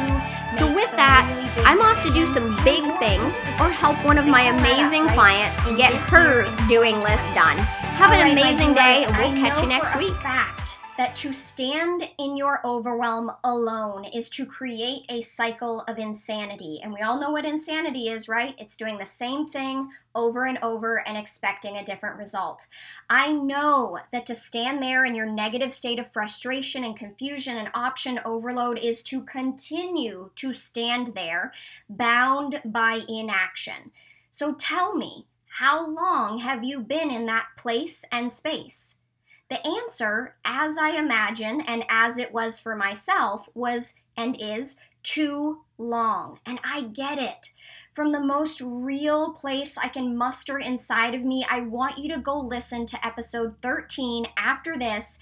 So 0.57 0.67
with 0.73 0.91
that, 0.97 1.23
I'm 1.65 1.79
off 1.81 2.03
to 2.03 2.11
do 2.13 2.25
some 2.25 2.55
big 2.65 2.83
things 2.99 3.43
or 3.61 3.69
help 3.69 4.03
one 4.03 4.17
of 4.17 4.25
my 4.25 4.43
call 4.43 4.55
that 4.55 4.55
up, 4.55 4.59
amazing 4.59 5.07
clients 5.09 5.63
get 5.77 5.93
her 5.93 6.43
doing 6.67 6.99
list 6.99 7.33
done. 7.33 7.57
Have 7.99 8.13
an 8.13 8.21
right, 8.21 8.31
amazing 8.31 8.73
day, 8.73 9.03
and 9.05 9.17
we'll 9.17 9.45
I 9.45 9.49
catch 9.49 9.61
you 9.61 9.67
next 9.67 9.97
week. 9.97 10.13
fact 10.21 10.79
that 10.95 11.17
to 11.17 11.33
stand 11.33 12.09
in 12.17 12.37
your 12.37 12.65
overwhelm 12.65 13.29
alone 13.43 14.05
is 14.05 14.29
to 14.29 14.45
create 14.45 15.03
a 15.09 15.21
cycle 15.21 15.81
of 15.81 15.97
insanity. 15.97 16.79
And 16.81 16.93
we 16.93 17.01
all 17.01 17.19
know 17.19 17.31
what 17.31 17.43
insanity 17.43 18.07
is, 18.07 18.29
right? 18.29 18.55
It's 18.57 18.77
doing 18.77 18.99
the 18.99 19.05
same 19.05 19.49
thing 19.49 19.89
over 20.15 20.45
and 20.45 20.57
over 20.61 21.05
and 21.05 21.17
expecting 21.17 21.75
a 21.75 21.83
different 21.83 22.17
result. 22.17 22.67
I 23.09 23.33
know 23.33 23.99
that 24.13 24.25
to 24.27 24.33
stand 24.33 24.81
there 24.81 25.03
in 25.03 25.13
your 25.13 25.25
negative 25.25 25.73
state 25.73 25.99
of 25.99 26.13
frustration 26.13 26.85
and 26.85 26.95
confusion 26.95 27.57
and 27.57 27.67
option 27.73 28.21
overload 28.23 28.77
is 28.77 29.03
to 29.03 29.23
continue 29.23 30.29
to 30.37 30.53
stand 30.53 31.15
there 31.15 31.51
bound 31.89 32.61
by 32.63 33.01
inaction. 33.09 33.91
So 34.31 34.53
tell 34.53 34.95
me, 34.95 35.25
how 35.57 35.85
long 35.87 36.39
have 36.39 36.63
you 36.63 36.79
been 36.79 37.11
in 37.11 37.25
that 37.25 37.47
place 37.57 38.05
and 38.11 38.31
space? 38.31 38.95
The 39.49 39.65
answer, 39.65 40.35
as 40.45 40.77
I 40.77 40.91
imagine 40.91 41.61
and 41.61 41.83
as 41.89 42.17
it 42.17 42.31
was 42.31 42.59
for 42.59 42.75
myself, 42.75 43.47
was 43.53 43.93
and 44.15 44.39
is 44.39 44.75
too 45.01 45.61
long. 45.77 46.39
And 46.45 46.59
I 46.63 46.81
get 46.81 47.17
it. 47.17 47.51
From 47.93 48.11
the 48.11 48.23
most 48.23 48.61
real 48.61 49.33
place 49.33 49.77
I 49.77 49.87
can 49.87 50.15
muster 50.15 50.59
inside 50.59 51.15
of 51.15 51.23
me, 51.23 51.45
I 51.49 51.61
want 51.61 51.97
you 51.97 52.13
to 52.13 52.21
go 52.21 52.39
listen 52.39 52.85
to 52.87 53.05
episode 53.05 53.55
13 53.61 54.27
after 54.37 54.77
this 54.77 55.17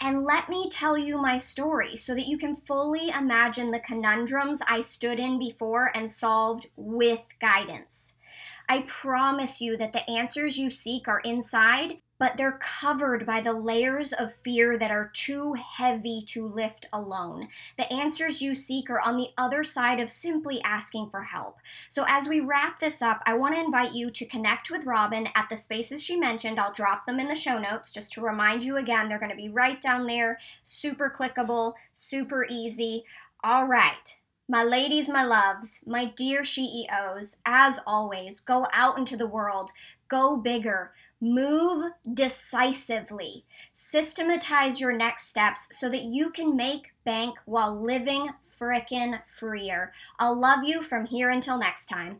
and 0.00 0.24
let 0.24 0.48
me 0.48 0.68
tell 0.70 0.96
you 0.96 1.18
my 1.18 1.36
story 1.36 1.96
so 1.96 2.14
that 2.14 2.26
you 2.26 2.38
can 2.38 2.56
fully 2.56 3.10
imagine 3.10 3.70
the 3.70 3.80
conundrums 3.80 4.60
I 4.66 4.80
stood 4.80 5.18
in 5.18 5.38
before 5.38 5.92
and 5.94 6.10
solved 6.10 6.68
with 6.74 7.20
guidance. 7.40 8.14
I 8.70 8.82
promise 8.86 9.60
you 9.60 9.76
that 9.78 9.92
the 9.92 10.08
answers 10.08 10.56
you 10.56 10.70
seek 10.70 11.08
are 11.08 11.18
inside, 11.24 11.96
but 12.20 12.36
they're 12.36 12.60
covered 12.62 13.26
by 13.26 13.40
the 13.40 13.52
layers 13.52 14.12
of 14.12 14.36
fear 14.44 14.78
that 14.78 14.92
are 14.92 15.10
too 15.12 15.54
heavy 15.54 16.22
to 16.28 16.46
lift 16.46 16.86
alone. 16.92 17.48
The 17.76 17.92
answers 17.92 18.40
you 18.40 18.54
seek 18.54 18.88
are 18.88 19.00
on 19.00 19.16
the 19.16 19.30
other 19.36 19.64
side 19.64 19.98
of 19.98 20.08
simply 20.08 20.62
asking 20.62 21.10
for 21.10 21.22
help. 21.24 21.56
So, 21.88 22.04
as 22.06 22.28
we 22.28 22.38
wrap 22.38 22.78
this 22.78 23.02
up, 23.02 23.24
I 23.26 23.34
want 23.34 23.56
to 23.56 23.60
invite 23.60 23.92
you 23.92 24.08
to 24.12 24.24
connect 24.24 24.70
with 24.70 24.86
Robin 24.86 25.30
at 25.34 25.48
the 25.48 25.56
spaces 25.56 26.00
she 26.00 26.16
mentioned. 26.16 26.60
I'll 26.60 26.72
drop 26.72 27.06
them 27.06 27.18
in 27.18 27.26
the 27.26 27.34
show 27.34 27.58
notes 27.58 27.90
just 27.90 28.12
to 28.12 28.20
remind 28.20 28.62
you 28.62 28.76
again. 28.76 29.08
They're 29.08 29.18
going 29.18 29.32
to 29.32 29.36
be 29.36 29.48
right 29.48 29.82
down 29.82 30.06
there, 30.06 30.38
super 30.62 31.10
clickable, 31.10 31.72
super 31.92 32.46
easy. 32.48 33.02
All 33.42 33.66
right. 33.66 34.20
My 34.50 34.64
ladies, 34.64 35.08
my 35.08 35.22
loves, 35.22 35.78
my 35.86 36.06
dear 36.06 36.42
CEOs, 36.42 37.36
as 37.46 37.78
always, 37.86 38.40
go 38.40 38.66
out 38.72 38.98
into 38.98 39.16
the 39.16 39.28
world, 39.28 39.70
go 40.08 40.36
bigger, 40.36 40.90
move 41.20 41.92
decisively, 42.12 43.44
systematize 43.72 44.80
your 44.80 44.90
next 44.92 45.28
steps 45.28 45.68
so 45.78 45.88
that 45.90 46.02
you 46.02 46.30
can 46.30 46.56
make 46.56 46.94
bank 47.04 47.38
while 47.44 47.80
living 47.80 48.30
frickin' 48.60 49.20
freer. 49.38 49.92
I'll 50.18 50.36
love 50.36 50.64
you 50.64 50.82
from 50.82 51.06
here 51.06 51.30
until 51.30 51.56
next 51.56 51.86
time. 51.86 52.18